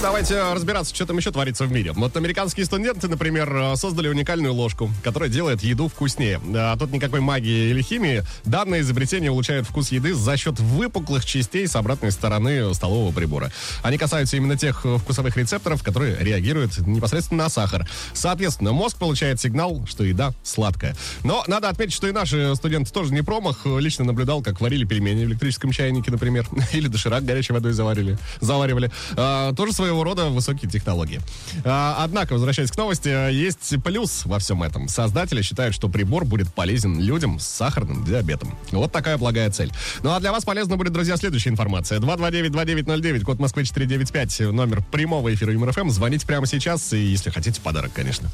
Давайте 0.00 0.42
разбираться, 0.54 0.94
что 0.94 1.04
там 1.04 1.18
еще 1.18 1.30
творится 1.30 1.66
в 1.66 1.71
мире. 1.71 1.92
Вот 1.92 2.16
американские 2.16 2.64
студенты, 2.64 3.09
например, 3.09 3.76
создали 3.76 4.09
уникальную 4.09 4.54
ложку, 4.54 4.90
которая 5.04 5.28
делает 5.28 5.62
еду 5.62 5.88
вкуснее. 5.88 6.40
А 6.54 6.76
тут 6.78 6.92
никакой 6.92 7.21
магии 7.21 7.71
или 7.71 7.82
химии. 7.82 8.23
Данное 8.44 8.80
изобретение 8.80 9.30
улучшает 9.30 9.66
вкус 9.66 9.92
еды 9.92 10.14
за 10.14 10.38
счет 10.38 10.59
выпуклых 10.61 11.26
частей 11.26 11.68
с 11.68 11.76
обратной 11.76 12.11
стороны 12.11 12.73
столового 12.75 13.12
прибора. 13.12 13.52
Они 13.82 13.99
касаются 13.99 14.38
именно 14.38 14.56
тех 14.56 14.87
э, 14.87 14.97
вкусовых 14.97 15.37
рецепторов, 15.37 15.82
которые 15.82 16.16
реагируют 16.18 16.78
непосредственно 16.78 17.44
на 17.44 17.49
сахар. 17.50 17.87
Соответственно, 18.14 18.73
мозг 18.73 18.97
получает 18.97 19.40
сигнал, 19.40 19.85
что 19.87 20.04
еда 20.04 20.32
сладкая. 20.42 20.97
Но 21.23 21.44
надо 21.47 21.68
отметить, 21.68 21.92
что 21.92 22.09
и 22.09 22.12
наши 22.12 22.56
студенты 22.56 22.90
тоже 22.90 23.12
не 23.12 23.23
промах. 23.23 23.66
Лично 23.66 24.06
наблюдал, 24.06 24.42
как 24.42 24.61
варили 24.62 24.87
пельмени 24.87 25.26
в 25.26 25.28
электрическом 25.28 25.71
чайнике, 25.71 26.11
например. 26.11 26.47
Или 26.73 26.88
доширак 26.88 27.25
горячей 27.52 27.54
водой 27.54 27.73
заварили, 27.73 28.18
заваривали. 28.40 28.90
А, 29.16 29.52
тоже 29.52 29.73
своего 29.73 30.04
рода 30.04 30.26
высокие 30.26 30.71
технологии. 30.71 31.21
А, 31.64 31.97
однако, 32.00 32.32
возвращаясь 32.35 32.71
к 32.71 32.76
новости, 32.76 33.09
есть 33.32 33.82
плюс 33.85 34.25
во 34.25 34.38
всем 34.38 34.62
этом. 34.62 34.88
Создатели 34.88 35.42
считают, 35.42 35.75
что 35.75 35.88
прибор 35.88 36.25
будет 36.25 36.52
полезен 36.52 36.99
людям 36.99 37.38
с 37.38 37.47
сахарным 37.47 38.04
диабетом. 38.04 38.56
Вот 38.73 38.92
такая 38.92 39.18
благая 39.18 39.50
цель. 39.50 39.73
Ну 40.02 40.11
а 40.11 40.21
для 40.21 40.32
вас 40.32 40.44
полезна 40.44 40.76
будет, 40.76 40.92
друзья, 40.92 41.16
следующая 41.16 41.50
информация. 41.50 42.00
229-2909, 42.00 43.25
код 43.25 43.38
Москвы 43.38 43.64
495, 43.64 44.52
номер 44.52 44.82
прямого 44.90 45.32
эфира 45.32 45.52
ЮморФМ. 45.52 45.90
Звоните 45.90 46.26
прямо 46.26 46.47
сейчас, 46.47 46.92
и 46.92 46.99
если 46.99 47.30
хотите, 47.30 47.61
подарок, 47.61 47.92
конечно. 47.92 48.30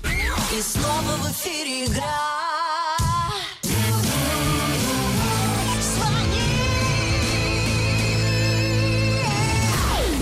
И 0.56 0.62
снова 0.62 1.16
в 1.22 1.32
эфире 1.32 1.86
игра. 1.86 2.37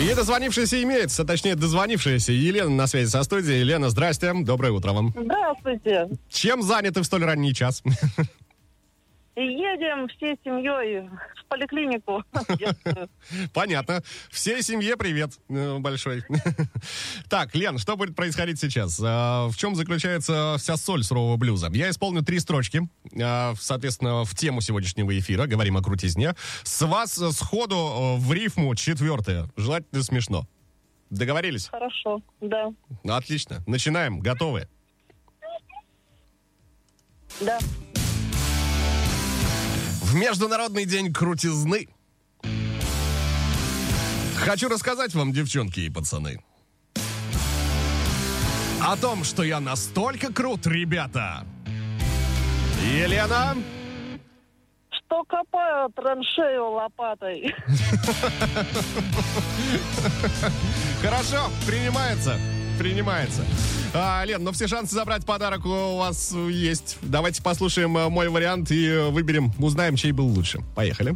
И 0.07 0.15
дозвонившийся 0.15 0.81
имеется, 0.85 1.25
точнее, 1.25 1.57
дозвонившаяся 1.57 2.31
Елена 2.31 2.71
на 2.71 2.87
связи 2.87 3.11
со 3.11 3.25
студией. 3.25 3.59
Елена, 3.59 3.91
здрасте, 3.91 4.33
доброе 4.35 4.71
утро 4.71 4.93
вам. 4.93 5.13
Здравствуйте. 5.19 6.09
Чем 6.31 6.63
заняты 6.63 7.01
в 7.01 7.05
столь 7.05 7.25
ранний 7.25 7.53
час? 7.53 7.83
Едем 9.37 10.09
всей 10.09 10.38
семьей 10.43 11.11
в 11.11 11.45
поликлинику. 11.49 12.25
Понятно. 13.52 14.02
Всей 14.31 14.62
семье 14.62 14.97
привет 14.97 15.33
э, 15.50 15.76
большой. 15.78 16.25
Так, 17.28 17.55
Лен, 17.55 17.76
что 17.76 17.97
будет 17.97 18.16
происходить 18.16 18.59
сейчас? 18.59 18.99
А, 19.05 19.49
В 19.49 19.57
чем 19.57 19.75
заключается 19.75 20.57
вся 20.59 20.78
соль 20.78 21.05
сурового 21.05 21.37
блюза? 21.37 21.69
Я 21.73 21.90
исполню 21.90 22.23
три 22.23 22.38
строчки, 22.38 22.88
а, 23.21 23.52
соответственно, 23.61 24.25
в 24.25 24.35
тему 24.35 24.62
сегодняшнего 24.62 25.16
эфира. 25.19 25.47
Говорим 25.47 25.76
о 25.76 25.83
крутизне. 25.83 26.35
С 26.62 26.87
вас 26.87 27.19
э, 27.19 27.31
сходу 27.33 27.76
э, 27.76 28.16
в 28.16 28.33
рифму 28.33 28.75
четвертое. 28.75 29.50
Желательно 29.57 30.02
смешно. 30.02 30.47
Договорились? 31.11 31.66
Хорошо, 31.69 32.23
да. 32.40 32.73
Отлично. 33.05 33.62
Начинаем. 33.66 34.21
Готовы? 34.21 34.66
Да. 37.43 37.59
В 40.07 40.15
Международный 40.15 40.85
день 40.85 41.13
крутизны 41.13 41.89
хочу 44.37 44.69
рассказать 44.69 45.13
вам, 45.17 45.33
девчонки 45.33 45.81
и 45.81 45.91
пацаны, 45.91 46.39
о 48.81 48.97
том, 48.97 49.25
что 49.25 49.43
я 49.43 49.59
настолько 49.59 50.33
крут, 50.33 50.65
ребята. 50.69 51.45
Елена, 52.85 53.57
Что 54.93 55.25
копаю 55.25 55.91
траншею 55.91 56.71
лопатой? 56.71 57.53
хорошо, 61.03 61.51
принимается, 61.67 62.39
принимается. 62.79 63.45
А, 63.95 64.25
Лен, 64.25 64.43
ну 64.45 64.52
все 64.52 64.66
шансы 64.69 64.95
забрать 64.95 65.25
подарок 65.25 65.64
у 65.64 65.97
вас 65.97 66.33
есть. 66.33 66.99
Давайте 67.02 67.43
послушаем 67.43 67.97
э, 67.97 68.09
мой 68.09 68.28
вариант 68.28 68.71
и 68.71 68.87
э, 68.88 69.09
выберем, 69.11 69.52
узнаем, 69.59 69.97
чей 69.97 70.12
был 70.12 70.26
лучше. 70.26 70.61
Поехали. 70.75 71.14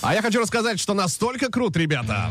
А 0.00 0.14
я 0.14 0.22
хочу 0.22 0.40
рассказать, 0.40 0.78
что 0.80 0.94
настолько 0.94 1.50
крут, 1.50 1.76
ребята, 1.76 2.30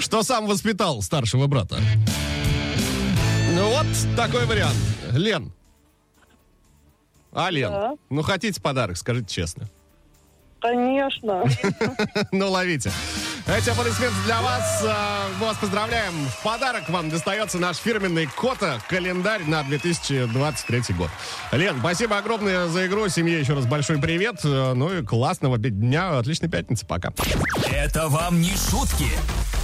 что 0.00 0.22
сам 0.22 0.46
воспитал 0.46 1.00
старшего 1.02 1.46
брата. 1.46 1.78
Ну 3.54 3.68
вот 3.68 3.86
такой 4.16 4.44
вариант. 4.46 4.76
Лен. 5.12 5.52
А, 7.32 7.50
Лен, 7.50 7.70
Да. 7.70 7.92
ну 8.10 8.22
хотите 8.22 8.60
подарок, 8.60 8.96
скажите 8.98 9.32
честно. 9.32 9.68
Конечно. 10.60 11.44
Ну, 12.32 12.50
ловите. 12.50 12.92
Эти 13.46 13.70
аплодисменты 13.70 14.14
для 14.24 14.40
вас. 14.40 14.84
Мы 15.40 15.46
вас 15.46 15.56
поздравляем. 15.56 16.12
В 16.28 16.42
подарок 16.42 16.88
вам 16.88 17.10
достается 17.10 17.58
наш 17.58 17.76
фирменный 17.76 18.26
Кота 18.26 18.78
календарь 18.88 19.42
на 19.44 19.62
2023 19.64 20.94
год. 20.96 21.10
Лен, 21.50 21.76
спасибо 21.80 22.18
огромное 22.18 22.68
за 22.68 22.86
игру. 22.86 23.08
Семье 23.08 23.40
еще 23.40 23.54
раз 23.54 23.66
большой 23.66 23.98
привет. 23.98 24.40
Э, 24.44 24.74
Ну 24.74 24.96
и 24.96 25.02
классного 25.04 25.58
дня. 25.58 26.18
Отличной 26.18 26.48
пятницы. 26.48 26.86
Пока. 26.86 27.12
Это 27.70 28.08
вам 28.08 28.40
не 28.40 28.52
шутки. 28.52 29.08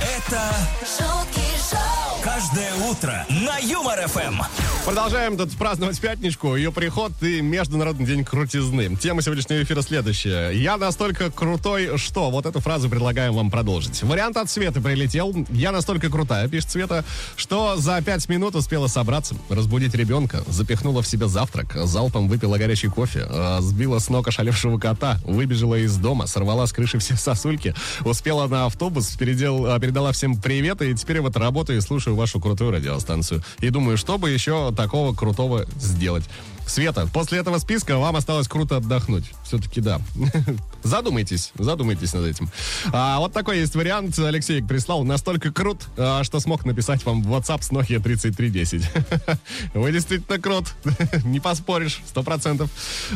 Это 0.00 0.42
шутки 0.80 1.40
шоу, 1.70 2.07
каждое 2.22 2.74
утро 2.90 3.26
на 3.28 3.58
Юмор 3.58 4.06
ФМ. 4.08 4.42
Продолжаем 4.84 5.36
тут 5.36 5.56
праздновать 5.56 6.00
пятничку, 6.00 6.56
ее 6.56 6.72
приход 6.72 7.12
и 7.22 7.40
Международный 7.40 8.06
день 8.06 8.24
крутизны. 8.24 8.96
Тема 8.96 9.22
сегодняшнего 9.22 9.62
эфира 9.62 9.82
следующая. 9.82 10.50
Я 10.50 10.76
настолько 10.76 11.30
крутой, 11.30 11.98
что... 11.98 12.30
Вот 12.30 12.46
эту 12.46 12.60
фразу 12.60 12.88
предлагаем 12.88 13.34
вам 13.34 13.50
продолжить. 13.50 14.02
Вариант 14.02 14.36
от 14.36 14.50
Светы 14.50 14.80
прилетел. 14.80 15.34
Я 15.50 15.72
настолько 15.72 16.10
крутая, 16.10 16.48
пишет 16.48 16.70
Света, 16.70 17.04
что 17.36 17.76
за 17.76 18.00
пять 18.02 18.28
минут 18.28 18.54
успела 18.54 18.86
собраться, 18.86 19.34
разбудить 19.48 19.94
ребенка, 19.94 20.42
запихнула 20.48 21.02
в 21.02 21.06
себя 21.06 21.26
завтрак, 21.28 21.74
залпом 21.74 22.28
выпила 22.28 22.58
горячий 22.58 22.88
кофе, 22.88 23.26
э, 23.28 23.58
сбила 23.60 23.98
с 23.98 24.08
ног 24.08 24.28
ошалевшего 24.28 24.78
кота, 24.78 25.18
выбежала 25.24 25.76
из 25.76 25.96
дома, 25.96 26.26
сорвала 26.26 26.66
с 26.66 26.72
крыши 26.72 26.98
все 26.98 27.16
сосульки, 27.16 27.74
успела 28.04 28.46
на 28.46 28.66
автобус, 28.66 29.08
передел, 29.16 29.66
э, 29.66 29.80
передала 29.80 30.12
всем 30.12 30.36
привет, 30.36 30.82
и 30.82 30.94
теперь 30.94 31.20
вот 31.20 31.36
работаю 31.36 31.78
и 31.78 31.80
слушаю 31.80 32.07
вашу 32.16 32.40
крутую 32.40 32.70
радиостанцию. 32.70 33.42
И 33.60 33.70
думаю, 33.70 33.96
что 33.96 34.18
бы 34.18 34.30
еще 34.30 34.72
такого 34.76 35.14
крутого 35.14 35.66
сделать. 35.78 36.24
Света, 36.66 37.08
после 37.12 37.38
этого 37.38 37.58
списка 37.58 37.96
вам 37.96 38.16
осталось 38.16 38.46
круто 38.46 38.76
отдохнуть. 38.76 39.24
Все-таки 39.48 39.80
да. 39.80 39.98
Задумайтесь, 40.82 41.52
задумайтесь 41.58 42.12
над 42.12 42.26
этим. 42.26 42.50
А, 42.92 43.18
вот 43.18 43.32
такой 43.32 43.60
есть 43.60 43.74
вариант. 43.74 44.18
Алексей 44.18 44.62
прислал. 44.62 45.04
Настолько 45.04 45.50
крут, 45.50 45.88
а, 45.96 46.22
что 46.22 46.38
смог 46.38 46.66
написать 46.66 47.02
вам 47.06 47.22
в 47.22 47.34
WhatsApp 47.34 47.62
с 47.62 47.70
Nokia 47.70 47.98
3310. 47.98 48.86
Вы 49.74 49.90
действительно 49.90 50.38
крут. 50.38 50.74
Не 51.24 51.40
поспоришь, 51.40 52.02
сто 52.06 52.22
процентов. 52.22 52.70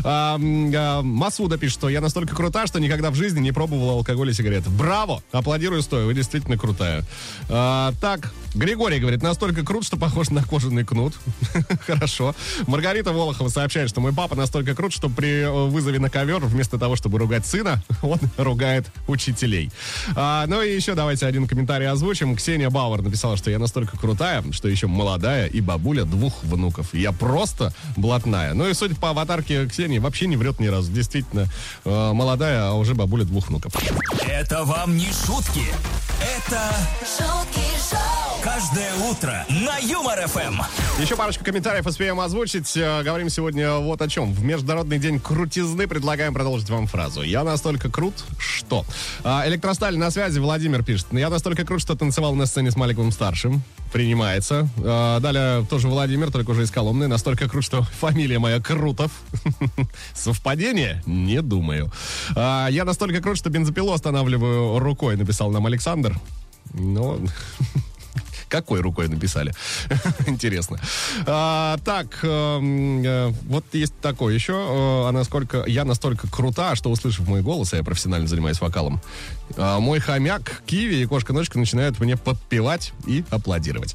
А, 0.05 0.39
а, 0.41 1.03
Масуда 1.03 1.59
пишет, 1.59 1.75
что 1.75 1.91
я 1.91 2.01
настолько 2.01 2.35
крута, 2.35 2.67
что 2.67 2.81
никогда 2.81 3.11
в 3.11 3.15
жизни 3.15 3.41
не 3.41 3.53
пробовала 3.53 3.93
алкоголь 3.93 4.31
и 4.31 4.33
сигареты. 4.33 4.71
Браво! 4.71 5.23
Аплодирую 5.33 5.83
стоя, 5.83 6.07
вы 6.07 6.15
действительно 6.15 6.57
крутая. 6.57 7.05
А, 7.51 7.93
так, 8.01 8.33
Григорий 8.55 8.99
говорит, 8.99 9.23
настолько 9.23 9.65
крут, 9.65 9.85
что 9.85 9.97
похож 9.97 10.31
на 10.31 10.43
кожаный 10.43 10.85
кнут. 10.85 11.15
Хорошо. 11.87 12.35
Маргарита 12.67 13.13
Волохова 13.13 13.49
сообщает, 13.49 13.89
что 13.89 14.01
мой 14.01 14.13
папа 14.13 14.35
настолько 14.35 14.75
крут, 14.75 14.93
что 14.93 15.09
при 15.09 15.43
э, 15.43 15.51
вызове 15.51 15.99
на 15.99 16.11
ковер, 16.23 16.39
вместо 16.47 16.79
того, 16.79 16.95
чтобы 16.95 17.19
ругать 17.19 17.45
сына, 17.45 17.83
он 18.03 18.19
ругает 18.37 18.87
учителей. 19.09 19.71
А, 20.15 20.47
ну 20.47 20.63
и 20.63 20.73
еще 20.73 20.95
давайте 20.95 21.27
один 21.27 21.49
комментарий 21.49 21.89
озвучим. 21.89 22.37
Ксения 22.37 22.71
Бауэр 22.71 23.03
написала, 23.03 23.37
что 23.37 23.51
я 23.51 23.59
настолько 23.59 23.99
крутая, 23.99 24.45
что 24.53 24.69
еще 24.69 24.87
молодая 24.87 25.49
и 25.49 25.61
бабуля 25.61 26.05
двух 26.05 26.45
внуков. 26.45 26.95
Я 26.95 27.11
просто 27.11 27.75
блатная. 27.97 28.55
Ну 28.55 28.69
и 28.69 28.75
судя 28.75 28.95
по 28.95 29.11
аватарке 29.11 29.67
Ксении, 29.67 29.99
вообще 29.99 30.29
не 30.29 30.37
врет 30.37 30.61
ни 30.61 30.69
разу. 30.69 30.93
Действительно, 30.93 31.49
э, 31.85 32.13
молодая, 32.13 32.69
а 32.69 32.75
уже 32.75 32.95
бабуля 32.95 33.25
двух 33.25 33.49
внуков. 33.49 33.73
Это 34.29 34.63
вам 34.63 34.97
не 34.97 35.07
шутки. 35.07 35.67
Это 36.39 36.73
шутки 37.01 37.67
шоу, 37.91 38.32
каждое 38.43 38.93
утро 39.09 39.47
на 39.49 39.79
Юмор 39.79 40.27
ФМ. 40.27 40.61
Еще 41.01 41.15
парочку 41.17 41.45
комментариев 41.45 41.87
успеем 41.87 42.19
озвучить. 42.21 42.77
Э, 42.77 43.03
Говорим 43.03 43.29
сегодня 43.31 43.75
вот 43.75 44.03
о 44.03 44.09
чем. 44.09 44.33
В 44.33 44.43
Международный 44.45 44.99
день 44.99 45.21
крутизны 45.21 45.87
предлагаем 45.87 46.35
продолжить 46.35 46.69
вам 46.69 46.87
фразу. 46.87 47.23
Я 47.23 47.45
настолько 47.45 47.89
крут, 47.91 48.25
что... 48.39 48.85
А, 49.23 49.47
Электросталь 49.47 49.97
на 49.97 50.11
связи, 50.11 50.39
Владимир 50.41 50.83
пишет. 50.83 51.07
Я 51.13 51.31
настолько 51.31 51.65
крут, 51.65 51.81
что 51.83 51.95
танцевал 51.95 52.35
на 52.35 52.47
сцене 52.47 52.71
с 52.71 52.77
Маликовым 52.77 53.13
старшим. 53.13 53.63
Принимается. 53.93 54.69
А, 54.79 55.21
Далее 55.21 55.65
тоже 55.71 55.87
Владимир, 55.89 56.33
только 56.33 56.51
уже 56.51 56.65
из 56.65 56.71
Коломны. 56.71 57.07
Настолько 57.07 57.49
крут, 57.49 57.65
что 57.65 57.83
фамилия 57.83 58.39
моя 58.39 58.61
Крутов. 58.61 59.13
Совпадение? 60.15 61.03
Не 61.07 61.43
думаю. 61.43 61.93
А, 62.35 62.67
Я 62.69 62.85
настолько 62.85 63.21
крут, 63.21 63.39
что 63.39 63.51
бензопилу 63.51 63.93
останавливаю 63.93 64.79
рукой, 64.81 65.17
написал 65.17 65.51
нам 65.51 65.67
Александр. 65.67 66.19
Ну, 66.75 67.21
Какой 68.53 68.83
рукой 68.83 69.09
написали? 69.09 69.55
Интересно. 70.27 70.79
А, 71.27 71.79
так, 71.87 72.19
эм, 72.23 73.03
э, 73.03 73.33
вот 73.49 73.65
есть 73.73 73.99
такое 74.03 74.35
еще. 74.35 74.53
Э, 74.53 75.09
а 75.09 75.11
насколько 75.11 75.65
я 75.67 75.87
настолько 75.87 76.29
крута, 76.29 76.77
что 76.77 76.91
услышав 76.91 77.27
мой 77.27 77.41
голос, 77.41 77.73
а 77.73 77.79
я 77.79 77.83
профессионально 77.83 78.29
занимаюсь 78.29 78.61
вокалом, 78.61 79.01
а, 79.57 79.81
мой 79.81 80.01
хомяк, 80.01 80.63
Киви 80.67 80.97
и 80.97 81.07
кошка-ночка 81.07 81.59
начинают 81.59 81.99
мне 81.99 82.19
подпевать 82.19 82.93
и 83.07 83.25
аплодировать. 83.31 83.95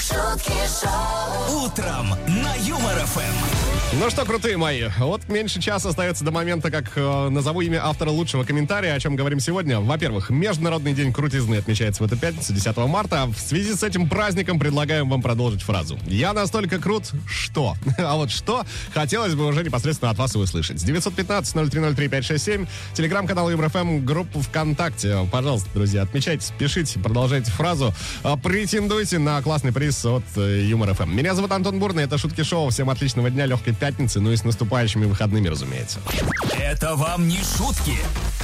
шутки 0.00 0.54
шоу, 0.80 1.66
Утром 1.66 2.08
на 2.28 2.54
Юмор 2.54 2.96
ФМ. 3.04 3.75
Ну 3.98 4.10
что, 4.10 4.26
крутые 4.26 4.58
мои, 4.58 4.88
вот 4.98 5.26
меньше 5.30 5.58
часа 5.58 5.88
остается 5.88 6.22
до 6.22 6.30
момента, 6.30 6.70
как 6.70 6.84
э, 6.96 7.28
назову 7.30 7.62
имя 7.62 7.82
автора 7.82 8.10
лучшего 8.10 8.44
комментария, 8.44 8.92
о 8.92 9.00
чем 9.00 9.16
говорим 9.16 9.40
сегодня. 9.40 9.80
Во-первых, 9.80 10.28
Международный 10.28 10.92
день 10.92 11.14
крутизны 11.14 11.54
отмечается 11.54 12.02
в 12.02 12.06
эту 12.06 12.18
пятницу, 12.18 12.52
10 12.52 12.76
марта. 12.76 13.24
В 13.24 13.38
связи 13.40 13.72
с 13.72 13.82
этим 13.82 14.06
праздником 14.06 14.58
предлагаем 14.58 15.08
вам 15.08 15.22
продолжить 15.22 15.62
фразу. 15.62 15.98
Я 16.06 16.34
настолько 16.34 16.78
крут, 16.78 17.10
что? 17.26 17.74
А 17.98 18.16
вот 18.16 18.30
что, 18.30 18.66
хотелось 18.92 19.34
бы 19.34 19.46
уже 19.46 19.64
непосредственно 19.64 20.10
от 20.10 20.18
вас 20.18 20.34
и 20.34 20.38
услышать. 20.38 20.78
С 20.78 20.84
915-0303-567, 20.84 22.68
телеграм-канал 22.92 23.50
ЮморФМ, 23.50 24.04
группу 24.04 24.40
ВКонтакте. 24.42 25.26
Пожалуйста, 25.32 25.70
друзья, 25.72 26.02
отмечайте, 26.02 26.52
пишите, 26.58 26.98
продолжайте 26.98 27.50
фразу. 27.50 27.94
А, 28.22 28.36
Претендуйте 28.36 29.18
на 29.18 29.40
классный 29.40 29.72
приз 29.72 30.04
от 30.04 30.22
э, 30.36 30.66
Юмор 30.66 30.92
ФМ. 30.92 31.10
Меня 31.10 31.34
зовут 31.34 31.50
Антон 31.52 31.78
Бурный, 31.78 32.04
это 32.04 32.18
Шутки 32.18 32.42
Шоу. 32.42 32.68
Всем 32.68 32.90
отличного 32.90 33.30
дня, 33.30 33.46
легкой 33.46 33.72
пятницы, 33.72 33.85
ну 34.20 34.32
и 34.32 34.36
с 34.36 34.44
наступающими 34.44 35.04
выходными, 35.04 35.48
разумеется. 35.48 36.00
Это 36.58 36.94
вам 36.96 37.28
не 37.28 37.38
шутки. 37.38 37.96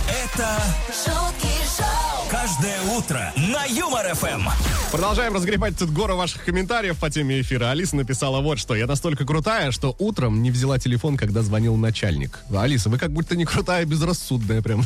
Это 0.09 0.63
шутки 0.89 1.49
шоу, 1.77 2.29
каждое 2.31 2.81
утро 2.97 3.33
на 3.37 3.65
Юмор 3.65 4.15
ФМ. 4.15 4.49
Продолжаем 4.91 5.35
разгребать 5.35 5.79
тут 5.79 5.91
гору 5.91 6.17
ваших 6.17 6.45
комментариев 6.45 6.99
по 6.99 7.09
теме 7.09 7.41
эфира. 7.41 7.71
Алиса 7.71 7.97
написала 7.97 8.41
вот 8.41 8.59
что. 8.59 8.75
Я 8.75 8.87
настолько 8.87 9.25
крутая, 9.25 9.71
что 9.71 9.97
утром 9.99 10.43
не 10.43 10.51
взяла 10.51 10.79
телефон, 10.79 11.17
когда 11.17 11.43
звонил 11.43 11.77
начальник. 11.77 12.41
Алиса, 12.55 12.91
вы 12.91 12.99
как 12.99 13.11
будто 13.11 13.37
не 13.37 13.45
крутая, 13.45 13.85
безрассудная 13.85 14.61
прям. 14.61 14.85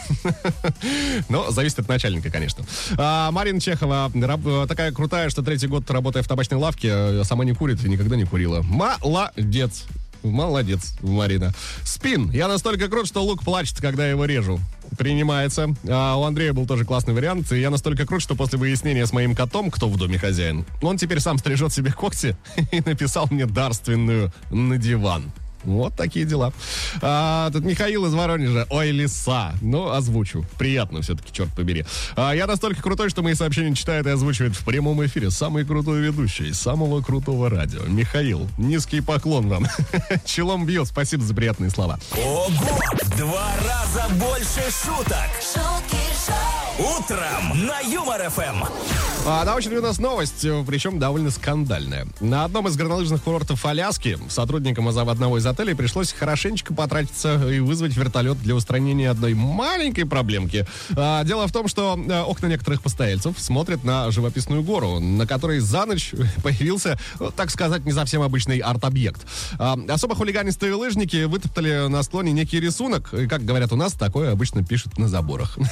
Но 1.29 1.51
зависит 1.51 1.81
от 1.81 1.89
начальника, 1.89 2.31
конечно. 2.31 2.65
А, 2.97 3.31
Марина 3.31 3.61
Чехова 3.61 4.11
раб- 4.15 4.69
такая 4.69 4.93
крутая, 4.93 5.31
что 5.31 5.43
третий 5.43 5.67
год 5.67 5.91
работая 5.91 6.23
в 6.23 6.29
табачной 6.29 6.59
лавке, 6.59 6.89
э, 6.93 7.25
сама 7.25 7.45
не 7.45 7.53
курит 7.53 7.85
и 7.85 7.89
никогда 7.89 8.17
не 8.17 8.25
курила. 8.25 8.63
Молодец. 8.63 9.85
Молодец, 10.30 10.95
Марина. 11.02 11.52
Спин. 11.85 12.30
Я 12.30 12.49
настолько 12.49 12.88
крут, 12.88 13.06
что 13.06 13.23
лук 13.23 13.42
плачет, 13.42 13.80
когда 13.80 14.09
его 14.09 14.25
режу. 14.25 14.61
Принимается. 14.99 15.75
А 15.88 16.16
у 16.16 16.25
Андрея 16.25 16.52
был 16.52 16.66
тоже 16.66 16.85
классный 16.85 17.14
вариант. 17.14 17.50
И 17.52 17.61
я 17.61 17.71
настолько 17.71 18.06
крут, 18.06 18.23
что 18.23 18.35
после 18.35 18.59
выяснения 18.59 19.06
с 19.06 19.12
моим 19.12 19.35
котом, 19.35 19.71
кто 19.71 19.88
в 19.88 19.97
доме 19.97 20.18
хозяин, 20.18 20.64
он 20.83 20.97
теперь 20.97 21.21
сам 21.21 21.38
стрижет 21.38 21.73
себе 21.73 21.92
когти 21.92 22.37
и 22.73 22.80
написал 22.80 23.26
мне 23.30 23.47
дарственную 23.47 24.33
на 24.50 24.78
диван. 24.78 25.33
Вот 25.67 25.95
такие 25.95 26.25
дела. 26.25 26.53
А, 27.03 27.51
тут 27.51 27.65
Михаил 27.65 28.07
из 28.07 28.15
Воронежа. 28.15 28.67
Ой, 28.71 28.91
лиса. 28.91 29.55
Ну, 29.61 29.91
озвучу. 29.91 30.47
Приятно 30.59 31.03
все-таки, 31.03 31.33
черт 31.33 31.53
побери. 31.55 31.85
А, 32.17 32.33
я 32.33 32.47
настолько 32.47 32.83
крутой, 32.83 33.11
что 33.11 33.23
мои 33.23 33.35
сообщения 33.35 33.75
читает 33.75 34.07
и 34.07 34.11
озвучивает 34.11 34.57
в 34.57 34.65
прямом 34.65 35.05
эфире 35.07 35.31
самый 35.31 35.65
крутой 35.65 36.01
ведущий 36.01 36.53
самого 36.53 37.03
крутого 37.03 37.51
радио. 37.51 37.83
Михаил, 37.87 38.49
низкий 38.57 39.01
поклон 39.01 39.49
вам. 39.49 39.67
Челом 40.25 40.67
бьет. 40.67 40.87
Спасибо 40.89 41.25
за 41.25 41.35
приятные 41.35 41.71
слова. 41.71 41.99
Ого! 42.13 42.49
В 43.03 43.19
два 43.19 43.53
раза 43.65 44.09
больше 44.15 44.63
шуток. 44.85 45.31
шутки 45.43 45.97
шоу, 46.27 46.56
Утром 46.78 47.66
на 47.66 47.80
Юмор 47.80 48.28
ФМ. 48.28 48.64
А 49.28 49.45
на 49.45 49.56
очереди 49.56 49.78
у 49.78 49.83
нас 49.83 49.99
новость, 49.99 50.45
э, 50.45 50.62
причем 50.64 50.99
довольно 50.99 51.30
скандальная. 51.30 52.06
На 52.21 52.45
одном 52.45 52.68
из 52.68 52.76
горнолыжных 52.76 53.23
курортов 53.23 53.64
Аляски 53.64 54.18
сотрудникам 54.28 54.87
одного 54.87 55.38
из 55.38 55.47
отелей 55.47 55.75
пришлось 55.75 56.12
хорошенечко 56.12 56.75
потратиться 56.75 57.42
и 57.49 57.59
вызвать 57.59 57.97
вертолет 57.97 58.40
для 58.42 58.54
устранения 58.54 59.11
одной 59.11 59.35
маленькой 59.35 60.04
проблемки. 60.04 60.66
А, 60.97 61.25
дело 61.25 61.49
в 61.49 61.52
том, 61.52 61.66
что 61.66 61.99
э, 61.99 62.21
окна 62.21 62.47
некоторых 62.47 62.83
постояльцев 62.83 63.37
смотрят 63.40 63.83
на 63.83 64.11
живописную 64.11 64.62
гору, 64.62 65.00
на 65.00 65.26
которой 65.26 65.61
за 65.61 65.87
ночь 65.87 66.12
появился, 66.45 66.99
ну, 67.18 67.30
так 67.30 67.50
сказать, 67.50 67.85
не 67.85 67.92
совсем 67.92 68.21
обычный 68.23 68.59
арт-объект. 68.59 69.26
А, 69.59 69.78
особо 69.88 70.14
хулиганистые 70.14 70.75
лыжники 70.75 71.25
вытоптали 71.25 71.88
на 71.88 72.02
склоне 72.02 72.33
некий 72.33 72.61
рисунок, 72.61 73.12
и, 73.14 73.26
как 73.26 73.45
говорят 73.45 73.73
у 73.73 73.76
нас, 73.76 73.95
такое 73.95 74.30
обычно 74.30 74.62
пишут 74.62 74.99
на 74.99 75.09
заборах. 75.09 75.59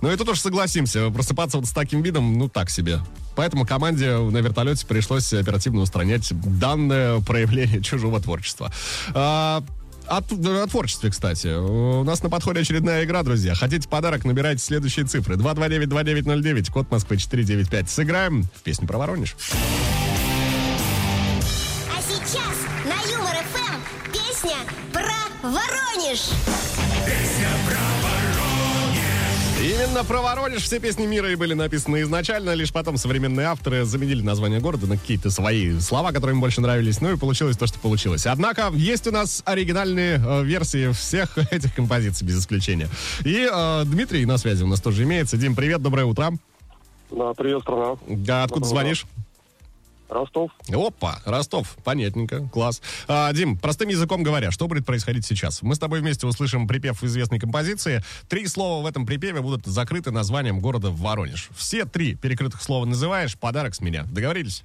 Ну 0.00 0.10
и 0.10 0.16
тут 0.16 0.28
уж 0.30 0.41
согласимся, 0.42 1.08
просыпаться 1.10 1.56
вот 1.58 1.66
с 1.66 1.72
таким 1.72 2.02
видом, 2.02 2.36
ну 2.38 2.48
так 2.48 2.68
себе. 2.70 3.00
Поэтому 3.34 3.64
команде 3.66 4.18
на 4.18 4.38
вертолете 4.38 4.86
пришлось 4.86 5.32
оперативно 5.32 5.80
устранять 5.80 6.28
данное 6.58 7.20
проявление 7.20 7.82
чужого 7.82 8.20
творчества. 8.20 8.70
А, 9.14 9.62
о, 10.06 10.20
т- 10.20 10.34
о 10.34 10.66
творчестве, 10.66 11.10
кстати. 11.10 11.46
У 11.56 12.04
нас 12.04 12.22
на 12.22 12.28
подходе 12.28 12.60
очередная 12.60 13.04
игра, 13.04 13.22
друзья. 13.22 13.54
Хотите 13.54 13.88
подарок, 13.88 14.24
набирайте 14.24 14.62
следующие 14.62 15.06
цифры. 15.06 15.36
229-2909, 15.36 16.70
код 16.70 16.90
Москвы 16.90 17.16
495. 17.16 17.88
Сыграем 17.88 18.42
в 18.42 18.62
песню 18.62 18.86
про 18.86 18.98
Воронеж. 18.98 19.34
А 21.90 22.02
сейчас 22.02 22.56
на 22.84 23.10
Юмор 23.10 23.36
ФМ 23.54 24.12
песня 24.12 24.56
про 24.92 25.48
Воронеж. 25.48 26.20
Именно 29.72 30.04
про 30.04 30.20
Воронеж 30.20 30.64
все 30.64 30.80
песни 30.80 31.06
мира 31.06 31.32
и 31.32 31.34
были 31.34 31.54
написаны 31.54 32.02
изначально, 32.02 32.52
лишь 32.52 32.70
потом 32.74 32.98
современные 32.98 33.46
авторы 33.46 33.86
заменили 33.86 34.20
название 34.20 34.60
города 34.60 34.86
на 34.86 34.98
какие-то 34.98 35.30
свои 35.30 35.78
слова, 35.78 36.12
которые 36.12 36.34
им 36.34 36.42
больше 36.42 36.60
нравились, 36.60 37.00
ну 37.00 37.10
и 37.10 37.16
получилось 37.16 37.56
то, 37.56 37.66
что 37.66 37.78
получилось. 37.78 38.26
Однако 38.26 38.70
есть 38.74 39.06
у 39.06 39.12
нас 39.12 39.42
оригинальные 39.46 40.20
э, 40.22 40.44
версии 40.44 40.92
всех 40.92 41.38
этих 41.50 41.74
композиций, 41.74 42.26
без 42.26 42.40
исключения. 42.40 42.88
И 43.24 43.48
э, 43.50 43.82
Дмитрий 43.86 44.26
на 44.26 44.36
связи 44.36 44.62
у 44.62 44.66
нас 44.66 44.82
тоже 44.82 45.04
имеется. 45.04 45.38
Дим, 45.38 45.56
привет, 45.56 45.80
доброе 45.80 46.04
утро. 46.04 46.32
Да, 47.10 47.32
привет, 47.32 47.62
страна. 47.62 47.96
Да, 48.06 48.44
откуда 48.44 48.66
Доброе 48.66 48.82
звонишь? 48.82 49.06
Ростов. 50.12 50.50
Опа, 50.72 51.20
Ростов, 51.24 51.76
понятненько, 51.84 52.48
класс. 52.48 52.80
А, 53.08 53.32
Дим, 53.32 53.58
простым 53.58 53.88
языком 53.88 54.22
говоря, 54.22 54.50
что 54.50 54.68
будет 54.68 54.86
происходить 54.86 55.26
сейчас? 55.26 55.62
Мы 55.62 55.74
с 55.74 55.78
тобой 55.78 56.00
вместе 56.00 56.26
услышим 56.26 56.66
припев 56.66 57.02
известной 57.02 57.38
композиции. 57.38 58.02
Три 58.28 58.46
слова 58.46 58.82
в 58.82 58.86
этом 58.86 59.06
припеве 59.06 59.40
будут 59.40 59.66
закрыты 59.66 60.10
названием 60.10 60.60
города 60.60 60.90
Воронеж. 60.90 61.48
Все 61.56 61.84
три 61.84 62.14
перекрытых 62.14 62.62
слова 62.62 62.84
называешь, 62.84 63.38
подарок 63.38 63.74
с 63.74 63.80
меня. 63.80 64.04
Договорились? 64.04 64.64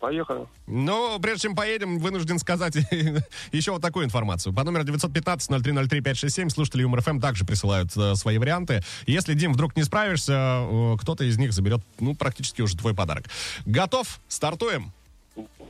Поехали. 0.00 0.46
Но 0.68 1.18
прежде 1.18 1.42
чем 1.42 1.56
поедем, 1.56 1.98
вынужден 1.98 2.38
сказать 2.38 2.76
еще 3.52 3.72
вот 3.72 3.82
такую 3.82 4.04
информацию. 4.04 4.54
По 4.54 4.62
номеру 4.62 4.84
915-0303-567 4.84 6.50
слушатели 6.50 6.82
Юмор 6.82 7.00
ФМ 7.02 7.20
также 7.20 7.44
присылают 7.44 7.96
э, 7.96 8.14
свои 8.14 8.38
варианты. 8.38 8.82
Если, 9.06 9.34
Дим, 9.34 9.52
вдруг 9.52 9.76
не 9.76 9.82
справишься, 9.82 10.62
э, 10.62 10.96
кто-то 11.00 11.24
из 11.24 11.36
них 11.38 11.52
заберет, 11.52 11.80
ну, 11.98 12.14
практически 12.14 12.62
уже 12.62 12.76
твой 12.76 12.94
подарок. 12.94 13.24
Готов? 13.66 14.20
Стартуем? 14.28 14.92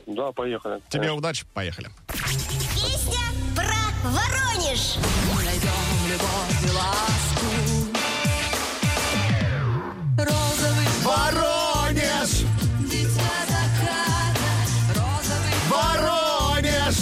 Да, 0.05 0.31
поехали. 0.31 0.81
Тебе 0.89 1.01
Конечно. 1.01 1.17
удачи, 1.17 1.45
поехали. 1.53 1.89
Песня 2.07 3.19
про 3.55 4.09
Воронеж. 4.09 4.95
найдем 5.43 6.11
любовь 6.11 6.48
Воронеж! 15.69 16.95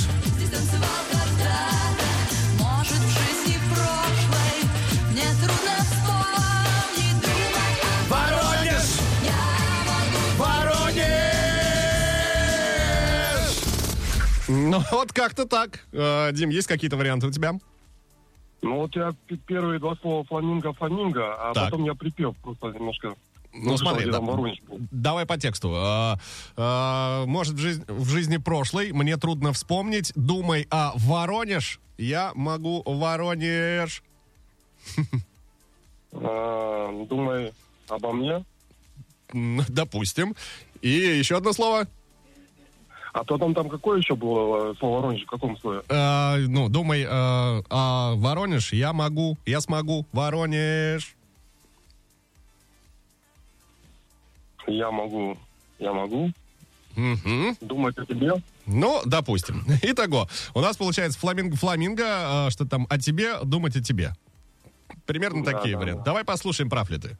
Ну, 14.49 14.81
вот 14.91 15.11
как-то 15.11 15.45
так. 15.45 15.85
Э, 15.91 16.31
Дим, 16.31 16.49
есть 16.49 16.67
какие-то 16.67 16.95
варианты 16.97 17.27
у 17.27 17.31
тебя? 17.31 17.53
Ну 18.61 18.77
вот 18.77 18.95
я 18.95 19.13
первые 19.45 19.79
два 19.79 19.95
слова 19.97 20.23
фламинго, 20.23 20.73
фламинго, 20.73 21.33
а 21.33 21.53
Так. 21.53 21.65
потом 21.65 21.83
я 21.85 21.93
припев 21.93 22.35
просто 22.37 22.67
немножко. 22.67 23.13
Ну, 23.53 23.73
услышал, 23.73 23.95
смотри, 23.95 24.11
да, 24.11 24.19
там 24.19 24.53
давай 24.91 25.25
по 25.25 25.37
тексту. 25.37 25.73
Э, 25.73 26.15
э, 26.57 27.25
может, 27.25 27.55
в, 27.55 27.57
жизнь- 27.57 27.85
в 27.87 28.07
жизни 28.09 28.37
прошлой 28.37 28.91
мне 28.91 29.17
трудно 29.17 29.53
вспомнить. 29.53 30.11
Думай 30.15 30.67
о 30.69 30.91
Воронеж. 30.95 31.79
Я 31.97 32.31
могу 32.35 32.83
Воронеж. 32.85 34.03
А, 36.13 37.05
Думай 37.09 37.53
обо 37.89 38.13
мне. 38.13 38.45
Допустим. 39.67 40.35
И 40.81 40.89
еще 40.89 41.37
одно 41.37 41.53
слово. 41.53 41.87
А 43.13 43.23
потом 43.23 43.55
там 43.55 43.67
какое 43.67 43.97
еще 43.97 44.15
было 44.15 44.71
э, 44.71 44.75
слово 44.77 45.01
Воронеж? 45.01 45.23
В 45.23 45.27
каком 45.27 45.57
слове? 45.57 45.81
Э, 45.89 46.37
ну, 46.37 46.69
думай 46.69 47.01
э, 47.01 47.07
о 47.09 48.13
Воронеж. 48.15 48.73
Я 48.73 48.93
могу, 48.93 49.37
я 49.45 49.59
смогу. 49.59 50.05
Воронеж. 50.11 51.16
Я 54.67 54.91
могу. 54.91 55.37
Я 55.79 55.93
могу 55.93 56.31
Мгм. 56.95 57.55
думать 57.61 57.97
о 57.97 58.05
тебе. 58.05 58.33
Ну, 58.65 59.01
допустим. 59.05 59.63
Итого, 59.81 60.27
у 60.53 60.61
нас 60.61 60.77
получается 60.77 61.19
фламинго-фламинго, 61.19 62.47
э, 62.47 62.49
что 62.51 62.65
там 62.65 62.85
о 62.89 62.97
тебе, 62.97 63.39
думать 63.43 63.75
о 63.75 63.81
тебе. 63.83 64.13
Примерно 65.05 65.43
Да, 65.43 65.51
такие 65.53 65.75
да, 65.75 65.79
варианты. 65.79 65.99
да. 66.01 66.05
Давай 66.05 66.23
послушаем, 66.23 66.69
прав 66.69 66.89
ли 66.89 66.97
ты. 66.97 67.17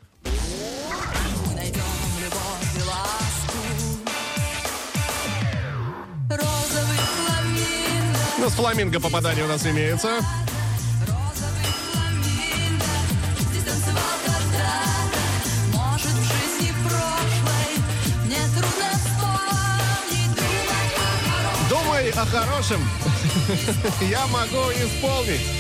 Ну, 8.40 8.50
с 8.50 8.54
фламинго 8.54 9.00
попадание 9.00 9.44
у 9.46 9.48
нас 9.48 9.66
имеется. 9.66 10.20
Думай 21.98 22.12
о 22.12 22.26
хорошем. 22.28 22.88
Я 24.02 24.28
могу 24.28 24.70
исполнить. 24.72 25.57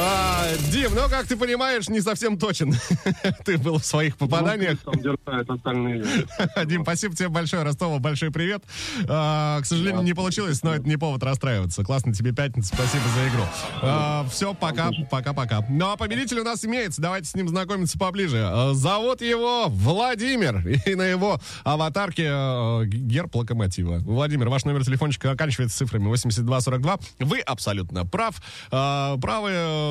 А, 0.00 0.46
Дим, 0.70 0.94
ну, 0.94 1.08
как 1.08 1.26
ты 1.26 1.36
понимаешь, 1.36 1.88
не 1.88 2.00
совсем 2.00 2.38
точен. 2.38 2.72
Ты 3.44 3.58
был 3.58 3.78
в 3.78 3.84
своих 3.84 4.16
попаданиях. 4.16 4.78
Ну. 4.86 4.92
Дим, 6.66 6.82
спасибо 6.82 7.16
тебе 7.16 7.28
большое, 7.28 7.64
Ростова, 7.64 7.98
большой 7.98 8.30
привет. 8.30 8.62
А, 9.08 9.60
к 9.60 9.66
сожалению, 9.66 10.02
не 10.02 10.14
получилось, 10.14 10.62
но 10.62 10.74
это 10.74 10.88
не 10.88 10.96
повод 10.96 11.24
расстраиваться. 11.24 11.82
Классно 11.82 12.14
тебе 12.14 12.32
пятница, 12.32 12.76
спасибо 12.76 13.02
за 13.08 13.28
игру. 13.28 14.30
все, 14.30 14.54
пока, 14.54 14.90
пока, 15.10 15.32
пока. 15.32 15.66
Ну, 15.68 15.90
а 15.90 15.96
победитель 15.96 16.38
у 16.38 16.44
нас 16.44 16.64
имеется, 16.64 17.02
давайте 17.02 17.28
с 17.28 17.34
ним 17.34 17.48
знакомиться 17.48 17.98
поближе. 17.98 18.40
А, 18.44 18.74
зовут 18.74 19.20
его 19.20 19.66
Владимир, 19.68 20.66
и 20.86 20.94
на 20.94 21.06
его 21.06 21.40
аватарке 21.64 22.28
э, 22.30 22.84
герб 22.86 23.34
локомотива. 23.34 23.98
Владимир, 23.98 24.48
ваш 24.48 24.64
номер 24.64 24.84
телефончика 24.84 25.32
оканчивается 25.32 25.76
цифрами 25.76 26.06
8242. 26.06 26.98
Вы 27.18 27.40
абсолютно 27.40 28.06
прав. 28.06 28.40
А, 28.70 29.16
правы 29.18 29.50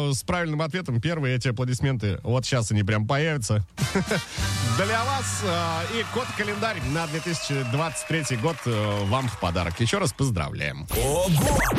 э, 0.09 0.13
с 0.13 0.23
правильным 0.23 0.61
ответом. 0.61 1.01
Первые 1.01 1.35
эти 1.35 1.49
аплодисменты, 1.49 2.19
вот 2.23 2.45
сейчас 2.45 2.71
они 2.71 2.83
прям 2.83 3.07
появятся. 3.07 3.65
Для 4.77 5.03
вас 5.03 5.43
э, 5.43 5.99
и 5.99 6.05
код-календарь 6.13 6.81
на 6.93 7.07
2023 7.07 8.37
год 8.37 8.57
э, 8.65 9.03
вам 9.05 9.27
в 9.27 9.39
подарок. 9.39 9.79
Еще 9.79 9.97
раз 9.97 10.13
поздравляем. 10.13 10.87
Ого! 11.03 11.29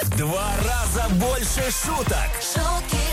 В 0.03 0.17
Два 0.17 0.53
раза 0.65 1.09
больше 1.15 1.63
шуток. 1.71 2.29
Шутки. 2.41 3.08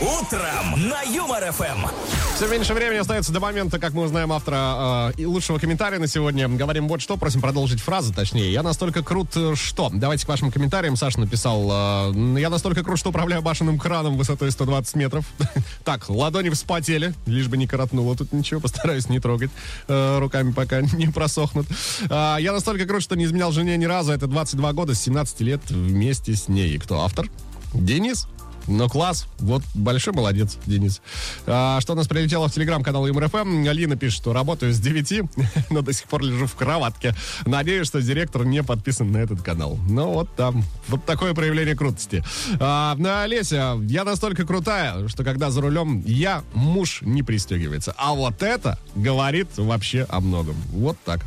Утром 0.00 0.88
на 0.88 1.02
Юмор 1.02 1.52
ФМ. 1.52 1.86
Все 2.34 2.48
меньше 2.48 2.72
времени 2.72 2.96
остается 2.96 3.32
до 3.32 3.40
момента, 3.40 3.78
как 3.78 3.92
мы 3.92 4.04
узнаем 4.04 4.32
автора 4.32 5.10
э, 5.10 5.20
и 5.20 5.26
лучшего 5.26 5.58
комментария 5.58 5.98
на 5.98 6.06
сегодня. 6.06 6.48
Говорим 6.48 6.88
вот 6.88 7.02
что, 7.02 7.18
просим 7.18 7.42
продолжить 7.42 7.82
фразу, 7.82 8.14
точнее. 8.14 8.50
Я 8.50 8.62
настолько 8.62 9.02
крут, 9.02 9.36
э, 9.36 9.54
что... 9.56 9.90
Давайте 9.92 10.24
к 10.24 10.28
вашим 10.30 10.50
комментариям. 10.50 10.96
Саша 10.96 11.20
написал, 11.20 11.68
э, 12.14 12.40
я 12.40 12.48
настолько 12.48 12.82
крут, 12.82 12.98
что 12.98 13.10
управляю 13.10 13.42
башенным 13.42 13.78
краном 13.78 14.16
высотой 14.16 14.50
120 14.50 14.96
метров. 14.96 15.26
Так, 15.84 16.08
ладони 16.08 16.48
вспотели, 16.50 17.14
лишь 17.26 17.48
бы 17.48 17.56
не 17.56 17.66
коротнуло 17.66 18.16
тут 18.16 18.32
ничего, 18.32 18.60
постараюсь 18.60 19.08
не 19.08 19.18
трогать 19.18 19.50
э, 19.88 20.18
руками, 20.18 20.52
пока 20.52 20.80
не 20.94 21.08
просохнут. 21.08 21.66
А, 22.08 22.38
Я 22.38 22.52
настолько 22.52 22.86
крут, 22.86 23.02
что 23.02 23.16
не 23.16 23.24
изменял 23.24 23.52
жене 23.52 23.76
ни 23.76 23.84
разу. 23.84 24.12
Это 24.12 24.26
22 24.26 24.72
года, 24.72 24.94
с 24.94 25.02
17 25.02 25.40
лет 25.42 25.60
вместе 25.68 26.34
с 26.34 26.48
ней. 26.48 26.78
Кто 26.78 27.02
автор? 27.02 27.28
Денис. 27.74 28.26
Ну, 28.66 28.88
класс. 28.88 29.26
Вот 29.38 29.62
большой 29.74 30.12
молодец, 30.12 30.56
Денис. 30.66 31.00
А, 31.46 31.80
что 31.80 31.92
у 31.92 31.96
нас 31.96 32.06
прилетело 32.06 32.48
в 32.48 32.52
телеграм-канал 32.52 33.06
ЮМРФМ. 33.06 33.68
Алина 33.68 33.96
пишет, 33.96 34.18
что 34.18 34.32
работаю 34.32 34.72
с 34.72 34.78
9, 34.78 35.22
но 35.70 35.82
до 35.82 35.92
сих 35.92 36.06
пор 36.06 36.22
лежу 36.22 36.46
в 36.46 36.54
кроватке. 36.54 37.14
Надеюсь, 37.46 37.86
что 37.86 38.00
директор 38.00 38.44
не 38.44 38.62
подписан 38.62 39.10
на 39.10 39.18
этот 39.18 39.42
канал. 39.42 39.78
Ну, 39.88 40.12
вот 40.12 40.34
там. 40.36 40.64
Вот 40.88 41.04
такое 41.04 41.34
проявление 41.34 41.76
крутости. 41.76 42.24
А, 42.58 42.94
ну, 42.96 43.20
Олеся, 43.20 43.78
я 43.82 44.04
настолько 44.04 44.46
крутая, 44.46 45.08
что 45.08 45.24
когда 45.24 45.50
за 45.50 45.60
рулем 45.60 46.02
я, 46.06 46.42
муж 46.54 47.00
не 47.02 47.22
пристегивается. 47.22 47.94
А 47.96 48.14
вот 48.14 48.42
это 48.42 48.78
говорит 48.94 49.48
вообще 49.56 50.06
о 50.08 50.20
многом. 50.20 50.56
Вот 50.72 50.96
так. 51.04 51.20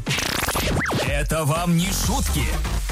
Это 1.07 1.43
вам 1.45 1.77
не 1.77 1.87
шутки. 1.87 2.43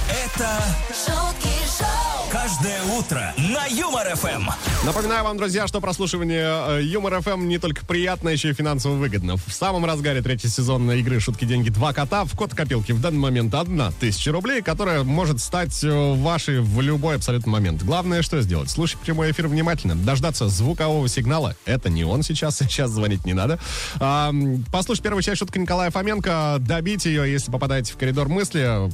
Это 0.09 0.61
Шутки 0.89 1.49
шоу. 1.77 2.10
Каждое 2.31 2.81
утро 2.97 3.33
на 3.37 3.65
Юмор 3.65 4.15
ФМ. 4.15 4.49
Напоминаю 4.85 5.25
вам, 5.25 5.37
друзья, 5.37 5.67
что 5.67 5.81
прослушивание 5.81 6.79
э, 6.79 6.81
Юмор 6.83 7.21
ФМ 7.21 7.47
не 7.47 7.57
только 7.57 7.85
приятно, 7.85 8.29
еще 8.29 8.51
и 8.51 8.53
финансово 8.53 8.93
выгодно. 8.93 9.35
В 9.35 9.51
самом 9.51 9.83
разгаре 9.85 10.21
третий 10.21 10.47
сезон 10.47 10.85
на 10.85 10.93
игры 10.93 11.19
«Шутки, 11.19 11.43
деньги, 11.43 11.69
два 11.69 11.91
кота» 11.91 12.23
в 12.23 12.35
код 12.37 12.55
копилки 12.55 12.93
в 12.93 13.01
данный 13.01 13.19
момент 13.19 13.53
одна 13.53 13.91
тысяча 13.91 14.31
рублей, 14.31 14.61
которая 14.61 15.03
может 15.03 15.41
стать 15.41 15.83
э, 15.83 16.13
вашей 16.13 16.61
в 16.61 16.79
любой 16.79 17.17
абсолютно 17.17 17.51
момент. 17.51 17.83
Главное, 17.83 18.21
что 18.21 18.41
сделать? 18.41 18.69
Слушать 18.69 18.99
прямой 18.99 19.31
эфир 19.31 19.49
внимательно, 19.49 19.95
дождаться 19.95 20.47
звукового 20.47 21.09
сигнала. 21.09 21.55
Это 21.65 21.89
не 21.89 22.05
он 22.05 22.23
сейчас, 22.23 22.57
сейчас 22.59 22.91
звонить 22.91 23.25
не 23.25 23.33
надо. 23.33 23.59
А, 23.99 24.33
послушать 24.71 25.03
первую 25.03 25.21
часть 25.21 25.39
шутки 25.39 25.57
Николая 25.57 25.91
Фоменко, 25.91 26.57
добить 26.59 27.05
ее, 27.05 27.29
если 27.29 27.51
попадаете 27.51 27.91
в 27.91 27.97
коридор 27.97 28.29
мысли, 28.29 28.89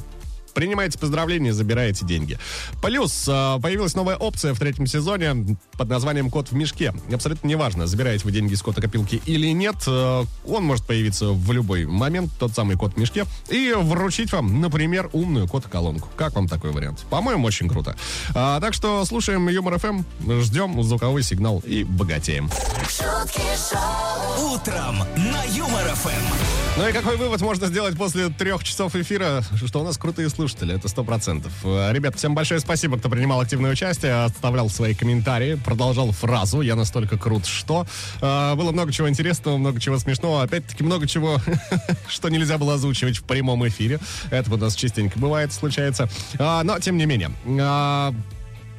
Принимаете 0.54 0.98
поздравления, 0.98 1.52
забираете 1.52 2.04
деньги. 2.04 2.38
Плюс 2.82 3.26
э, 3.28 3.58
появилась 3.62 3.94
новая 3.94 4.16
опция 4.16 4.54
в 4.54 4.58
третьем 4.58 4.86
сезоне 4.86 5.56
под 5.72 5.88
названием 5.88 6.30
«Кот 6.30 6.50
в 6.50 6.54
мешке». 6.54 6.92
Абсолютно 7.12 7.46
неважно, 7.46 7.86
забираете 7.86 8.24
вы 8.24 8.32
деньги 8.32 8.54
из 8.54 8.62
кота 8.62 8.80
копилки 8.80 9.20
или 9.26 9.48
нет. 9.48 9.76
э, 9.86 10.24
Он 10.46 10.64
может 10.64 10.86
появиться 10.86 11.26
в 11.28 11.52
любой 11.52 11.86
момент, 11.86 12.30
тот 12.38 12.52
самый 12.54 12.76
кот 12.76 12.94
в 12.94 12.96
мешке, 12.96 13.24
и 13.48 13.72
вручить 13.76 14.32
вам, 14.32 14.60
например, 14.60 15.10
умную 15.12 15.46
кот-колонку. 15.48 16.08
Как 16.16 16.34
вам 16.34 16.48
такой 16.48 16.70
вариант? 16.72 17.04
По-моему, 17.10 17.46
очень 17.46 17.68
круто. 17.68 17.96
А, 18.34 18.60
так 18.60 18.74
что 18.74 19.04
слушаем 19.04 19.48
Юмор 19.48 19.78
ФМ, 19.78 20.02
ждем 20.40 20.82
звуковой 20.82 21.22
сигнал 21.22 21.62
и 21.64 21.84
богатеем. 21.84 22.50
Шутки 22.88 23.42
шоу. 23.70 24.54
Утром 24.54 24.98
на 25.16 25.44
Юмор 25.54 25.94
ФМ. 25.94 26.78
Ну 26.78 26.88
и 26.88 26.92
какой 26.92 27.16
вывод 27.16 27.40
можно 27.40 27.66
сделать 27.66 27.96
после 27.96 28.28
трех 28.28 28.62
часов 28.62 28.94
эфира? 28.94 29.42
Что 29.66 29.80
у 29.80 29.84
нас 29.84 29.98
крутые 29.98 30.28
слушатели, 30.38 30.72
это 30.72 30.86
сто 30.86 31.02
процентов. 31.02 31.52
Э, 31.64 31.92
Ребят, 31.92 32.14
всем 32.14 32.32
большое 32.32 32.60
спасибо, 32.60 32.96
кто 32.96 33.08
принимал 33.08 33.40
активное 33.40 33.72
участие, 33.72 34.22
оставлял 34.22 34.70
свои 34.70 34.94
комментарии, 34.94 35.56
продолжал 35.56 36.12
фразу 36.12 36.60
«Я 36.60 36.76
настолько 36.76 37.18
крут, 37.18 37.44
что...» 37.44 37.88
Э, 38.20 38.54
Было 38.54 38.70
много 38.70 38.92
чего 38.92 39.08
интересного, 39.08 39.56
много 39.56 39.80
чего 39.80 39.98
смешного, 39.98 40.44
опять-таки 40.44 40.84
много 40.84 41.08
чего, 41.08 41.40
что 42.08 42.28
нельзя 42.28 42.56
было 42.56 42.74
озвучивать 42.74 43.16
в 43.18 43.24
прямом 43.24 43.66
эфире. 43.66 43.98
Это 44.30 44.54
у 44.54 44.56
нас 44.56 44.76
частенько 44.76 45.18
бывает, 45.18 45.52
случается. 45.52 46.08
А, 46.38 46.62
Но, 46.62 46.78
тем 46.78 46.98
не 46.98 47.06
менее, 47.06 47.32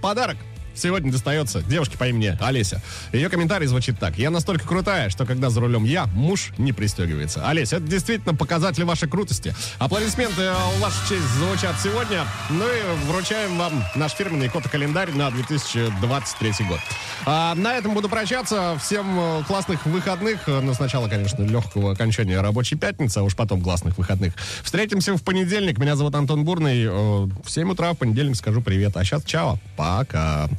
подарок 0.02 0.38
сегодня 0.80 1.12
достается 1.12 1.62
девушке 1.62 1.98
по 1.98 2.08
имени 2.08 2.38
Олеся. 2.42 2.82
Ее 3.14 3.30
комментарий 3.30 3.68
звучит 3.68 4.00
так. 4.00 4.18
Я 4.18 4.30
настолько 4.30 4.68
крутая, 4.68 5.10
что 5.10 5.26
когда 5.26 5.50
за 5.50 5.60
рулем 5.62 5.84
я, 5.84 6.06
муж 6.08 6.52
не 6.58 6.74
пристегивается. 6.74 7.48
Олеся, 7.48 7.78
это 7.78 7.86
действительно 7.88 8.34
показатель 8.36 8.84
вашей 8.84 9.08
крутости. 9.10 9.54
Аплодисменты 9.78 10.52
в 10.78 10.80
вашу 10.82 10.98
честь 11.08 11.26
звучат 11.38 11.76
сегодня. 11.84 12.26
Ну 12.50 12.66
и 12.66 13.08
вручаем 13.12 13.58
вам 13.58 13.84
наш 13.96 14.14
фирменный 14.14 14.50
код-календарь 14.50 15.12
на 15.12 15.30
2023 15.32 16.52
год. 16.68 16.80
А, 17.26 17.54
на 17.56 17.76
этом 17.76 17.94
буду 17.94 18.10
прощаться. 18.10 18.78
Всем 18.82 19.20
э, 19.20 19.44
классных 19.48 19.86
выходных. 19.86 20.48
Э, 20.48 20.62
Ну, 20.62 20.74
сначала, 20.74 21.08
конечно, 21.08 21.44
легкого 21.44 21.92
окончания 21.92 22.40
рабочей 22.42 22.76
пятницы, 22.76 23.20
а 23.20 23.24
уж 23.24 23.36
потом 23.36 23.62
классных 23.62 23.98
выходных. 23.98 24.34
Встретимся 24.64 25.16
в 25.16 25.24
понедельник. 25.24 25.78
Меня 25.78 25.96
зовут 25.96 26.16
Антон 26.16 26.44
Бурный. 26.46 26.84
Э, 26.86 26.90
В 26.90 27.50
7 27.50 27.72
утра 27.72 27.94
в 27.94 27.98
понедельник 27.98 28.36
скажу 28.36 28.62
привет. 28.62 28.96
А 28.98 29.04
сейчас 29.04 29.24
чао. 29.24 29.58
Пока. 29.78 30.50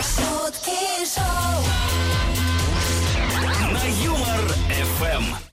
Шутки 0.00 1.04
шоу. 1.04 1.95